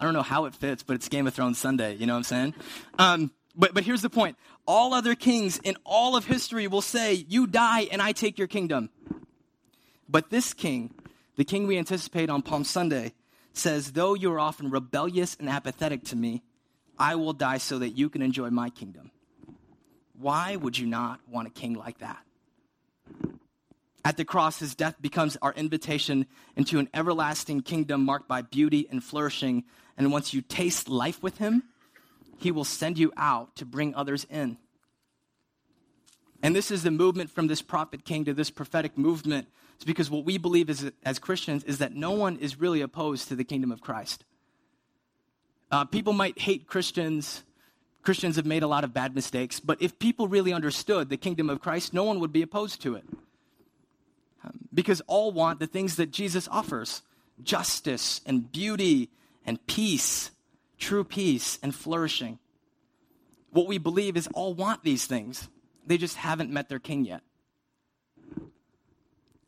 I 0.00 0.04
don't 0.04 0.12
know 0.12 0.22
how 0.22 0.44
it 0.44 0.54
fits, 0.54 0.82
but 0.82 0.94
it's 0.94 1.08
Game 1.08 1.26
of 1.26 1.34
Thrones 1.34 1.58
Sunday. 1.58 1.96
You 1.96 2.06
know 2.06 2.12
what 2.12 2.18
I'm 2.18 2.24
saying? 2.24 2.54
Um, 2.98 3.30
but, 3.56 3.74
but 3.74 3.82
here's 3.82 4.02
the 4.02 4.10
point 4.10 4.36
all 4.66 4.94
other 4.94 5.14
kings 5.14 5.58
in 5.64 5.76
all 5.84 6.14
of 6.14 6.26
history 6.26 6.68
will 6.68 6.82
say, 6.82 7.14
You 7.14 7.46
die 7.46 7.88
and 7.90 8.00
I 8.00 8.12
take 8.12 8.38
your 8.38 8.48
kingdom. 8.48 8.90
But 10.08 10.30
this 10.30 10.54
king, 10.54 10.94
the 11.36 11.44
king 11.44 11.66
we 11.66 11.78
anticipate 11.78 12.30
on 12.30 12.42
Palm 12.42 12.64
Sunday, 12.64 13.12
says, 13.52 13.92
Though 13.92 14.14
you 14.14 14.32
are 14.32 14.40
often 14.40 14.70
rebellious 14.70 15.36
and 15.38 15.48
apathetic 15.48 16.04
to 16.04 16.16
me, 16.16 16.42
I 16.98 17.14
will 17.14 17.32
die 17.32 17.58
so 17.58 17.78
that 17.78 17.90
you 17.90 18.08
can 18.08 18.22
enjoy 18.22 18.50
my 18.50 18.70
kingdom. 18.70 19.10
Why 20.18 20.56
would 20.56 20.76
you 20.78 20.86
not 20.86 21.20
want 21.28 21.48
a 21.48 21.50
king 21.50 21.74
like 21.74 21.98
that? 21.98 22.18
At 24.04 24.16
the 24.16 24.24
cross, 24.24 24.58
his 24.58 24.74
death 24.74 24.96
becomes 25.00 25.36
our 25.42 25.52
invitation 25.52 26.26
into 26.56 26.78
an 26.78 26.88
everlasting 26.94 27.60
kingdom 27.62 28.04
marked 28.04 28.28
by 28.28 28.42
beauty 28.42 28.86
and 28.90 29.02
flourishing. 29.02 29.64
And 29.96 30.10
once 30.10 30.32
you 30.32 30.40
taste 30.40 30.88
life 30.88 31.22
with 31.22 31.38
him, 31.38 31.64
he 32.38 32.50
will 32.50 32.64
send 32.64 32.98
you 32.98 33.12
out 33.16 33.54
to 33.56 33.66
bring 33.66 33.94
others 33.94 34.26
in. 34.30 34.56
And 36.42 36.54
this 36.54 36.70
is 36.70 36.84
the 36.84 36.90
movement 36.90 37.30
from 37.30 37.48
this 37.48 37.62
prophet 37.62 38.04
king 38.04 38.24
to 38.24 38.34
this 38.34 38.50
prophetic 38.50 38.96
movement. 38.96 39.48
It's 39.78 39.84
because 39.84 40.10
what 40.10 40.24
we 40.24 40.38
believe 40.38 40.68
as, 40.70 40.90
as 41.04 41.20
Christians 41.20 41.62
is 41.62 41.78
that 41.78 41.94
no 41.94 42.10
one 42.10 42.36
is 42.38 42.58
really 42.58 42.80
opposed 42.80 43.28
to 43.28 43.36
the 43.36 43.44
kingdom 43.44 43.70
of 43.70 43.80
Christ. 43.80 44.24
Uh, 45.70 45.84
people 45.84 46.12
might 46.12 46.36
hate 46.36 46.66
Christians. 46.66 47.44
Christians 48.02 48.34
have 48.34 48.44
made 48.44 48.64
a 48.64 48.66
lot 48.66 48.82
of 48.82 48.92
bad 48.92 49.14
mistakes, 49.14 49.60
but 49.60 49.80
if 49.80 49.96
people 50.00 50.26
really 50.26 50.52
understood 50.52 51.10
the 51.10 51.16
kingdom 51.16 51.48
of 51.48 51.60
Christ, 51.60 51.94
no 51.94 52.02
one 52.02 52.18
would 52.18 52.32
be 52.32 52.42
opposed 52.42 52.82
to 52.82 52.96
it. 52.96 53.04
Um, 54.42 54.68
because 54.74 55.00
all 55.06 55.30
want 55.30 55.60
the 55.60 55.68
things 55.68 55.94
that 55.94 56.10
Jesus 56.10 56.48
offers 56.48 57.02
justice 57.44 58.20
and 58.26 58.50
beauty 58.50 59.10
and 59.46 59.64
peace, 59.68 60.32
true 60.76 61.04
peace 61.04 61.60
and 61.62 61.72
flourishing. 61.72 62.40
What 63.50 63.68
we 63.68 63.78
believe 63.78 64.16
is 64.16 64.28
all 64.34 64.54
want 64.54 64.82
these 64.82 65.06
things, 65.06 65.48
they 65.86 65.98
just 65.98 66.16
haven't 66.16 66.50
met 66.50 66.68
their 66.68 66.80
king 66.80 67.04
yet. 67.04 67.22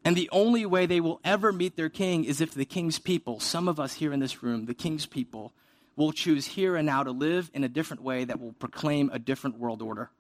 And 0.05 0.17
the 0.17 0.31
only 0.33 0.65
way 0.65 0.87
they 0.87 1.01
will 1.01 1.21
ever 1.25 1.53
meet 1.53 1.77
their 1.77 1.91
king 1.91 2.25
is 2.25 2.41
if 2.41 2.55
the 2.55 2.65
king's 2.65 2.99
people, 2.99 3.39
some 3.39 3.69
of 3.69 3.79
us 3.79 3.95
here 3.95 4.13
in 4.13 4.21
this 4.21 4.43
room, 4.43 4.65
the 4.65 4.75
king's 4.75 5.07
people, 5.07 5.53
will 5.97 6.13
choose 6.13 6.47
here 6.47 6.77
and 6.77 6.87
now 6.87 7.03
to 7.03 7.11
live 7.11 7.51
in 7.53 7.65
a 7.65 7.69
different 7.69 8.03
way 8.03 8.25
that 8.25 8.41
will 8.41 8.53
proclaim 8.55 9.11
a 9.13 9.19
different 9.19 9.59
world 9.59 9.83
order. 9.83 10.11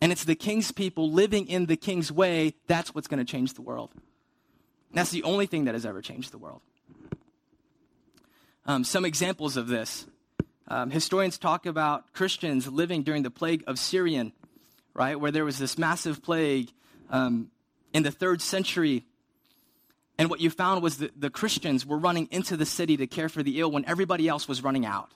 And 0.00 0.12
it's 0.12 0.24
the 0.24 0.34
king's 0.34 0.72
people 0.72 1.10
living 1.10 1.48
in 1.48 1.66
the 1.66 1.76
king's 1.76 2.12
way 2.12 2.54
that's 2.66 2.94
what's 2.94 3.08
going 3.08 3.24
to 3.24 3.30
change 3.30 3.54
the 3.54 3.62
world. 3.62 3.90
And 3.94 4.98
that's 4.98 5.10
the 5.10 5.22
only 5.22 5.46
thing 5.46 5.64
that 5.64 5.74
has 5.74 5.86
ever 5.86 6.02
changed 6.02 6.32
the 6.32 6.38
world. 6.38 6.60
Um, 8.66 8.84
some 8.84 9.04
examples 9.04 9.56
of 9.56 9.68
this. 9.68 10.06
Um, 10.68 10.90
historians 10.90 11.38
talk 11.38 11.64
about 11.64 12.12
Christians 12.12 12.66
living 12.66 13.04
during 13.04 13.22
the 13.22 13.30
plague 13.30 13.64
of 13.66 13.78
Cyprian, 13.78 14.32
right, 14.92 15.18
where 15.18 15.30
there 15.30 15.44
was 15.44 15.58
this 15.58 15.78
massive 15.78 16.22
plague 16.22 16.70
um, 17.08 17.50
in 17.92 18.02
the 18.02 18.10
third 18.10 18.42
century 18.42 19.04
and 20.18 20.30
what 20.30 20.40
you 20.40 20.50
found 20.50 20.82
was 20.82 20.98
that 20.98 21.20
the 21.20 21.30
Christians 21.30 21.84
were 21.84 21.98
running 21.98 22.28
into 22.30 22.56
the 22.56 22.66
city 22.66 22.96
to 22.96 23.06
care 23.06 23.28
for 23.28 23.42
the 23.42 23.60
ill 23.60 23.70
when 23.70 23.84
everybody 23.84 24.28
else 24.28 24.48
was 24.48 24.62
running 24.62 24.86
out. 24.86 25.12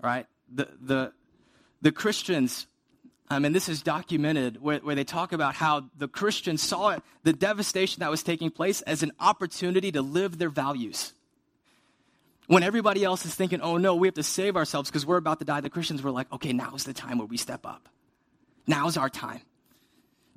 Right? 0.00 0.26
The, 0.52 0.68
the, 0.80 1.12
the 1.82 1.90
Christians, 1.90 2.68
um, 3.28 3.44
and 3.44 3.54
this 3.54 3.68
is 3.68 3.82
documented, 3.82 4.62
where, 4.62 4.78
where 4.78 4.94
they 4.94 5.02
talk 5.02 5.32
about 5.32 5.54
how 5.54 5.86
the 5.96 6.06
Christians 6.06 6.62
saw 6.62 6.90
it, 6.90 7.02
the 7.24 7.32
devastation 7.32 8.00
that 8.00 8.10
was 8.10 8.22
taking 8.22 8.50
place 8.50 8.82
as 8.82 9.02
an 9.02 9.10
opportunity 9.18 9.90
to 9.92 10.02
live 10.02 10.38
their 10.38 10.50
values. 10.50 11.12
When 12.46 12.62
everybody 12.62 13.04
else 13.04 13.26
is 13.26 13.34
thinking, 13.34 13.60
oh 13.60 13.76
no, 13.76 13.96
we 13.96 14.06
have 14.06 14.14
to 14.14 14.22
save 14.22 14.56
ourselves 14.56 14.88
because 14.88 15.04
we're 15.04 15.16
about 15.16 15.40
to 15.40 15.44
die, 15.44 15.60
the 15.60 15.68
Christians 15.68 16.02
were 16.02 16.12
like, 16.12 16.32
okay, 16.32 16.52
now's 16.52 16.84
the 16.84 16.94
time 16.94 17.18
where 17.18 17.26
we 17.26 17.36
step 17.36 17.66
up. 17.66 17.88
Now's 18.66 18.96
our 18.96 19.10
time. 19.10 19.40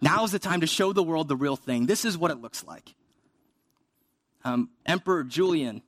Now 0.02 0.24
is 0.24 0.32
the 0.32 0.40
time 0.40 0.62
to 0.62 0.68
show 0.68 0.94
the 0.94 1.04
world 1.04 1.28
the 1.28 1.36
real 1.36 1.56
thing. 1.56 1.86
This 1.86 2.06
is 2.06 2.18
what 2.18 2.32
it 2.32 2.42
looks 2.42 2.64
like. 2.64 2.96
Um, 4.44 4.72
emperor 4.86 5.24
Julian, 5.24 5.84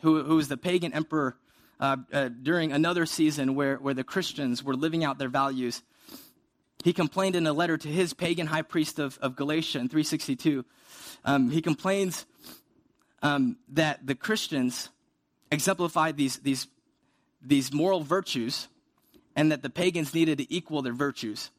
who, 0.00 0.22
who 0.22 0.36
was 0.36 0.48
the 0.48 0.56
pagan 0.56 0.94
emperor 0.94 1.36
uh, 1.78 1.98
uh, 2.12 2.28
during 2.28 2.72
another 2.72 3.04
season 3.04 3.54
where, 3.54 3.76
where 3.76 3.92
the 3.92 4.04
Christians 4.04 4.64
were 4.64 4.74
living 4.74 5.04
out 5.04 5.18
their 5.18 5.28
values, 5.28 5.82
he 6.82 6.94
complained 6.94 7.36
in 7.36 7.46
a 7.46 7.52
letter 7.52 7.76
to 7.76 7.88
his 7.88 8.14
pagan 8.14 8.46
high 8.46 8.62
priest 8.62 8.98
of, 8.98 9.18
of 9.18 9.36
Galatia 9.36 9.78
in 9.78 9.88
362. 9.88 10.64
Um, 11.24 11.50
he 11.50 11.60
complains 11.60 12.24
um, 13.20 13.58
that 13.68 14.06
the 14.06 14.14
Christians 14.14 14.88
exemplified 15.52 16.16
these, 16.16 16.38
these, 16.38 16.68
these 17.42 17.72
moral 17.72 18.00
virtues 18.00 18.68
and 19.36 19.52
that 19.52 19.62
the 19.62 19.70
pagans 19.70 20.14
needed 20.14 20.38
to 20.38 20.52
equal 20.52 20.80
their 20.80 20.94
virtues 20.94 21.50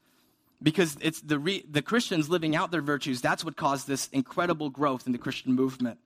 because 0.62 0.98
it's 1.02 1.22
the, 1.22 1.40
re, 1.40 1.64
the 1.70 1.82
Christians 1.82 2.30
living 2.30 2.56
out 2.56 2.72
their 2.72 2.82
virtues. 2.82 3.22
That's 3.22 3.46
what 3.46 3.56
caused 3.56 3.88
this 3.88 4.08
incredible 4.10 4.70
growth 4.70 5.06
in 5.06 5.14
the 5.14 5.18
Christian 5.18 5.54
movement. 5.54 6.00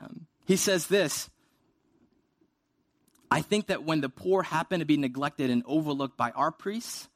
Um, 0.00 0.26
he 0.44 0.56
says 0.56 0.86
this 0.86 1.28
I 3.30 3.42
think 3.42 3.66
that 3.66 3.84
when 3.84 4.00
the 4.00 4.08
poor 4.08 4.42
happen 4.42 4.80
to 4.80 4.86
be 4.86 4.96
neglected 4.96 5.50
and 5.50 5.62
overlooked 5.66 6.16
by 6.16 6.30
our 6.30 6.50
priests, 6.50 7.08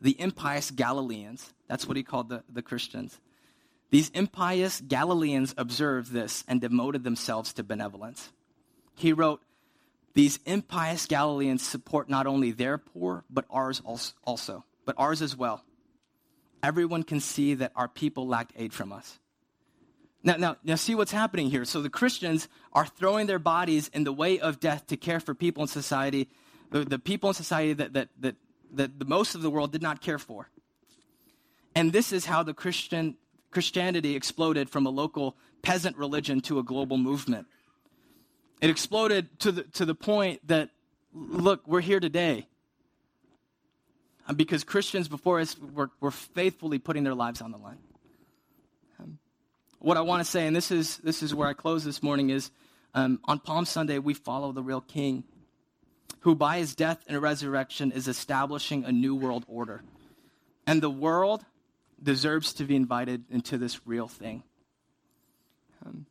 the 0.00 0.18
impious 0.20 0.70
Galileans, 0.70 1.52
that's 1.68 1.86
what 1.86 1.96
he 1.96 2.02
called 2.02 2.28
the, 2.28 2.42
the 2.48 2.62
Christians, 2.62 3.18
these 3.90 4.10
impious 4.10 4.80
Galileans 4.80 5.54
observed 5.56 6.12
this 6.12 6.44
and 6.46 6.60
demoted 6.60 7.04
themselves 7.04 7.52
to 7.54 7.62
benevolence. 7.62 8.30
He 8.94 9.12
wrote, 9.12 9.40
These 10.14 10.40
impious 10.44 11.06
Galileans 11.06 11.62
support 11.62 12.10
not 12.10 12.26
only 12.26 12.50
their 12.50 12.76
poor, 12.78 13.24
but 13.30 13.46
ours 13.48 13.80
also, 14.24 14.64
but 14.84 14.94
ours 14.98 15.22
as 15.22 15.36
well 15.36 15.64
everyone 16.62 17.02
can 17.02 17.20
see 17.20 17.54
that 17.54 17.72
our 17.76 17.88
people 17.88 18.26
lacked 18.26 18.52
aid 18.56 18.72
from 18.72 18.92
us. 18.92 19.18
Now, 20.22 20.36
now, 20.36 20.56
now, 20.64 20.74
see 20.74 20.94
what's 20.94 21.12
happening 21.12 21.48
here. 21.50 21.64
So 21.64 21.80
the 21.80 21.90
Christians 21.90 22.48
are 22.72 22.86
throwing 22.86 23.26
their 23.26 23.38
bodies 23.38 23.88
in 23.94 24.04
the 24.04 24.12
way 24.12 24.40
of 24.40 24.58
death 24.58 24.86
to 24.88 24.96
care 24.96 25.20
for 25.20 25.34
people 25.34 25.62
in 25.62 25.68
society, 25.68 26.28
the, 26.70 26.84
the 26.84 26.98
people 26.98 27.30
in 27.30 27.34
society 27.34 27.72
that, 27.74 27.92
that, 27.92 28.08
that, 28.20 28.36
that 28.72 28.98
the 28.98 29.04
most 29.04 29.34
of 29.34 29.42
the 29.42 29.50
world 29.50 29.70
did 29.70 29.82
not 29.82 30.00
care 30.00 30.18
for. 30.18 30.50
And 31.74 31.92
this 31.92 32.12
is 32.12 32.26
how 32.26 32.42
the 32.42 32.54
Christian 32.54 33.16
Christianity 33.50 34.14
exploded 34.14 34.68
from 34.68 34.84
a 34.86 34.90
local 34.90 35.36
peasant 35.62 35.96
religion 35.96 36.40
to 36.42 36.58
a 36.58 36.62
global 36.62 36.98
movement. 36.98 37.46
It 38.60 38.70
exploded 38.70 39.38
to 39.40 39.52
the, 39.52 39.62
to 39.62 39.84
the 39.84 39.94
point 39.94 40.46
that, 40.48 40.70
look, 41.14 41.66
we're 41.66 41.80
here 41.80 42.00
today 42.00 42.48
uh, 44.28 44.34
because 44.34 44.64
Christians 44.64 45.08
before 45.08 45.40
us 45.40 45.56
were, 45.58 45.90
were 46.00 46.10
faithfully 46.10 46.78
putting 46.78 47.04
their 47.04 47.14
lives 47.14 47.40
on 47.40 47.50
the 47.50 47.58
line. 47.58 47.78
Um, 49.00 49.18
what 49.78 49.96
I 49.96 50.02
want 50.02 50.24
to 50.24 50.30
say, 50.30 50.46
and 50.46 50.54
this 50.54 50.70
is, 50.70 50.98
this 50.98 51.22
is 51.22 51.34
where 51.34 51.48
I 51.48 51.54
close 51.54 51.84
this 51.84 52.02
morning, 52.02 52.30
is 52.30 52.50
um, 52.94 53.20
on 53.24 53.38
Palm 53.38 53.64
Sunday, 53.64 53.98
we 53.98 54.14
follow 54.14 54.52
the 54.52 54.62
real 54.62 54.80
King 54.80 55.24
who 56.20 56.34
by 56.34 56.58
his 56.58 56.74
death 56.74 57.04
and 57.06 57.20
resurrection 57.22 57.92
is 57.92 58.08
establishing 58.08 58.84
a 58.84 58.92
new 58.92 59.14
world 59.14 59.44
order. 59.48 59.82
And 60.66 60.82
the 60.82 60.90
world 60.90 61.44
deserves 62.02 62.52
to 62.54 62.64
be 62.64 62.76
invited 62.76 63.24
into 63.30 63.56
this 63.56 63.86
real 63.86 64.08
thing. 64.08 64.42
Um, 65.84 66.06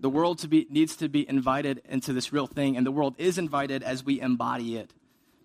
the 0.00 0.08
world 0.08 0.38
to 0.40 0.48
be, 0.48 0.66
needs 0.70 0.96
to 0.96 1.08
be 1.08 1.28
invited 1.28 1.82
into 1.88 2.12
this 2.12 2.32
real 2.32 2.46
thing, 2.46 2.76
and 2.76 2.86
the 2.86 2.90
world 2.90 3.14
is 3.18 3.38
invited 3.38 3.82
as 3.82 4.04
we 4.04 4.20
embody 4.20 4.76
it 4.76 4.92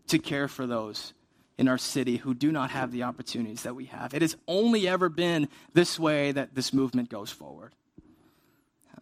to 0.08 0.19
care 0.19 0.47
for 0.47 0.65
those 0.65 1.13
in 1.57 1.67
our 1.67 1.77
city 1.77 2.17
who 2.17 2.33
do 2.33 2.51
not 2.51 2.71
have 2.71 2.91
the 2.91 3.03
opportunities 3.03 3.63
that 3.63 3.75
we 3.75 3.85
have. 3.85 4.13
It 4.13 4.21
has 4.21 4.35
only 4.47 4.87
ever 4.87 5.09
been 5.09 5.49
this 5.73 5.99
way 5.99 6.31
that 6.31 6.55
this 6.55 6.73
movement 6.73 7.09
goes 7.09 7.29
forward 7.29 7.73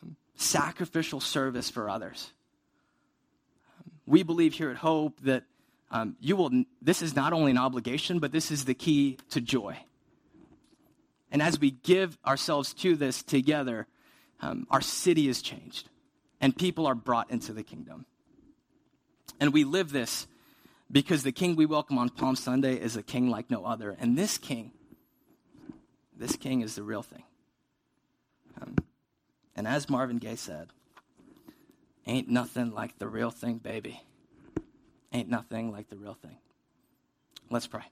um, 0.02 0.16
sacrificial 0.36 1.20
service 1.20 1.70
for 1.70 1.90
others. 1.90 2.32
Um, 3.80 3.92
we 4.06 4.24
believe 4.24 4.54
here 4.54 4.70
at 4.70 4.78
Hope 4.78 5.20
that 5.22 5.44
um, 5.92 6.16
you 6.20 6.36
will, 6.36 6.52
this 6.82 7.02
is 7.02 7.16
not 7.16 7.34
only 7.34 7.52
an 7.52 7.58
obligation, 7.58 8.20
but 8.20 8.32
this 8.32 8.52
is 8.52 8.66
the 8.66 8.74
key 8.74 9.18
to 9.30 9.42
joy. 9.42 9.78
And 11.32 11.42
as 11.42 11.60
we 11.60 11.72
give 11.72 12.18
ourselves 12.26 12.74
to 12.76 12.96
this 12.96 13.24
together, 13.24 13.88
um, 14.42 14.68
our 14.70 14.82
city 14.82 15.30
is 15.30 15.42
changed 15.42 15.90
and 16.42 16.56
people 16.56 16.88
are 16.88 16.96
brought 16.96 17.32
into 17.32 17.54
the 17.54 17.64
kingdom. 17.64 18.06
And 19.40 19.54
we 19.54 19.64
live 19.64 19.92
this 19.92 20.28
because 20.92 21.24
the 21.24 21.32
king 21.32 21.56
we 21.56 21.66
welcome 21.66 21.98
on 21.98 22.10
Palm 22.10 22.36
Sunday 22.36 22.76
is 22.76 22.96
a 22.96 23.04
king 23.04 23.30
like 23.30 23.50
no 23.50 23.66
other. 23.66 23.96
And 24.00 24.18
this 24.18 24.38
king, 24.38 24.72
this 26.16 26.36
king 26.36 26.62
is 26.62 26.76
the 26.76 26.84
real 26.84 27.02
thing. 27.02 27.24
Um, 28.62 28.76
and 29.56 29.68
as 29.68 29.90
Marvin 29.90 30.18
Gaye 30.18 30.36
said, 30.36 30.70
ain't 32.06 32.28
nothing 32.28 32.74
like 32.74 33.00
the 33.00 33.08
real 33.08 33.32
thing, 33.32 33.58
baby. 33.58 34.02
Ain't 35.14 35.30
nothing 35.30 35.72
like 35.72 35.90
the 35.90 35.98
real 35.98 36.14
thing. 36.14 36.38
Let's 37.50 37.68
pray. 37.68 37.84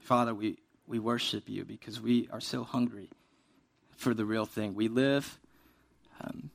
Father, 0.00 0.34
we, 0.34 0.56
we 0.86 0.98
worship 0.98 1.48
you 1.48 1.64
because 1.64 2.00
we 2.00 2.28
are 2.32 2.40
so 2.40 2.64
hungry 2.64 3.10
for 3.96 4.14
the 4.14 4.24
real 4.24 4.46
thing. 4.46 4.74
We 4.74 4.88
live 4.88 5.38
um, 6.20 6.50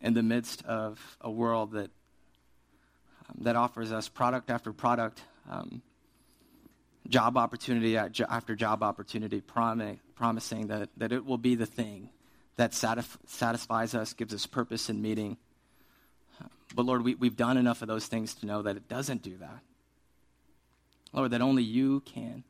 in 0.00 0.14
the 0.14 0.22
midst 0.22 0.64
of 0.64 1.16
a 1.20 1.30
world 1.30 1.72
that, 1.72 1.90
um, 3.28 3.36
that 3.42 3.56
offers 3.56 3.92
us 3.92 4.08
product 4.08 4.50
after 4.50 4.72
product, 4.72 5.22
um, 5.50 5.82
job 7.08 7.36
opportunity 7.36 7.96
after 7.96 8.54
job 8.54 8.82
opportunity, 8.82 9.40
promi- 9.40 9.98
promising 10.14 10.68
that, 10.68 10.88
that 10.96 11.12
it 11.12 11.24
will 11.24 11.38
be 11.38 11.54
the 11.54 11.66
thing 11.66 12.08
that 12.56 12.72
satisf- 12.72 13.18
satisfies 13.26 13.94
us, 13.94 14.12
gives 14.12 14.34
us 14.34 14.46
purpose 14.46 14.88
and 14.88 15.02
meaning. 15.02 15.36
But 16.74 16.86
Lord, 16.86 17.04
we, 17.04 17.14
we've 17.14 17.36
done 17.36 17.56
enough 17.56 17.82
of 17.82 17.88
those 17.88 18.06
things 18.06 18.34
to 18.36 18.46
know 18.46 18.62
that 18.62 18.76
it 18.76 18.88
doesn't 18.88 19.22
do 19.22 19.36
that. 19.38 19.60
Lord, 21.12 21.32
that 21.32 21.42
only 21.42 21.62
you 21.62 22.00
can. 22.00 22.44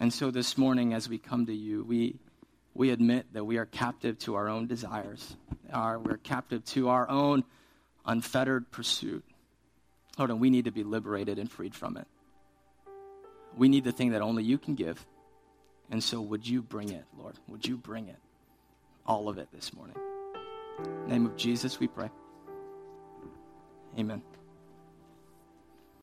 And 0.00 0.12
so 0.12 0.30
this 0.30 0.56
morning, 0.56 0.94
as 0.94 1.08
we 1.08 1.18
come 1.18 1.46
to 1.46 1.54
you, 1.54 1.82
we, 1.82 2.16
we 2.74 2.90
admit 2.90 3.26
that 3.32 3.44
we 3.44 3.58
are 3.58 3.66
captive 3.66 4.18
to 4.20 4.36
our 4.36 4.48
own 4.48 4.66
desires, 4.66 5.36
our, 5.72 5.98
we're 5.98 6.16
captive 6.16 6.64
to 6.66 6.88
our 6.88 7.08
own 7.08 7.44
unfettered 8.06 8.70
pursuit. 8.70 9.24
Lord, 10.16 10.30
and 10.30 10.40
we 10.40 10.50
need 10.50 10.64
to 10.64 10.72
be 10.72 10.84
liberated 10.84 11.38
and 11.38 11.50
freed 11.50 11.74
from 11.74 11.96
it. 11.96 12.06
We 13.56 13.68
need 13.68 13.84
the 13.84 13.92
thing 13.92 14.10
that 14.10 14.22
only 14.22 14.42
you 14.44 14.58
can 14.58 14.74
give. 14.74 15.04
And 15.90 16.02
so, 16.02 16.20
would 16.20 16.46
you 16.46 16.62
bring 16.62 16.90
it, 16.90 17.04
Lord? 17.18 17.36
Would 17.48 17.66
you 17.66 17.76
bring 17.76 18.08
it? 18.08 18.18
All 19.06 19.28
of 19.28 19.38
it 19.38 19.48
this 19.52 19.72
morning. 19.72 19.96
name 21.06 21.24
of 21.26 21.36
Jesus, 21.36 21.80
we 21.80 21.88
pray. 21.88 22.10
Amen. 23.98 24.22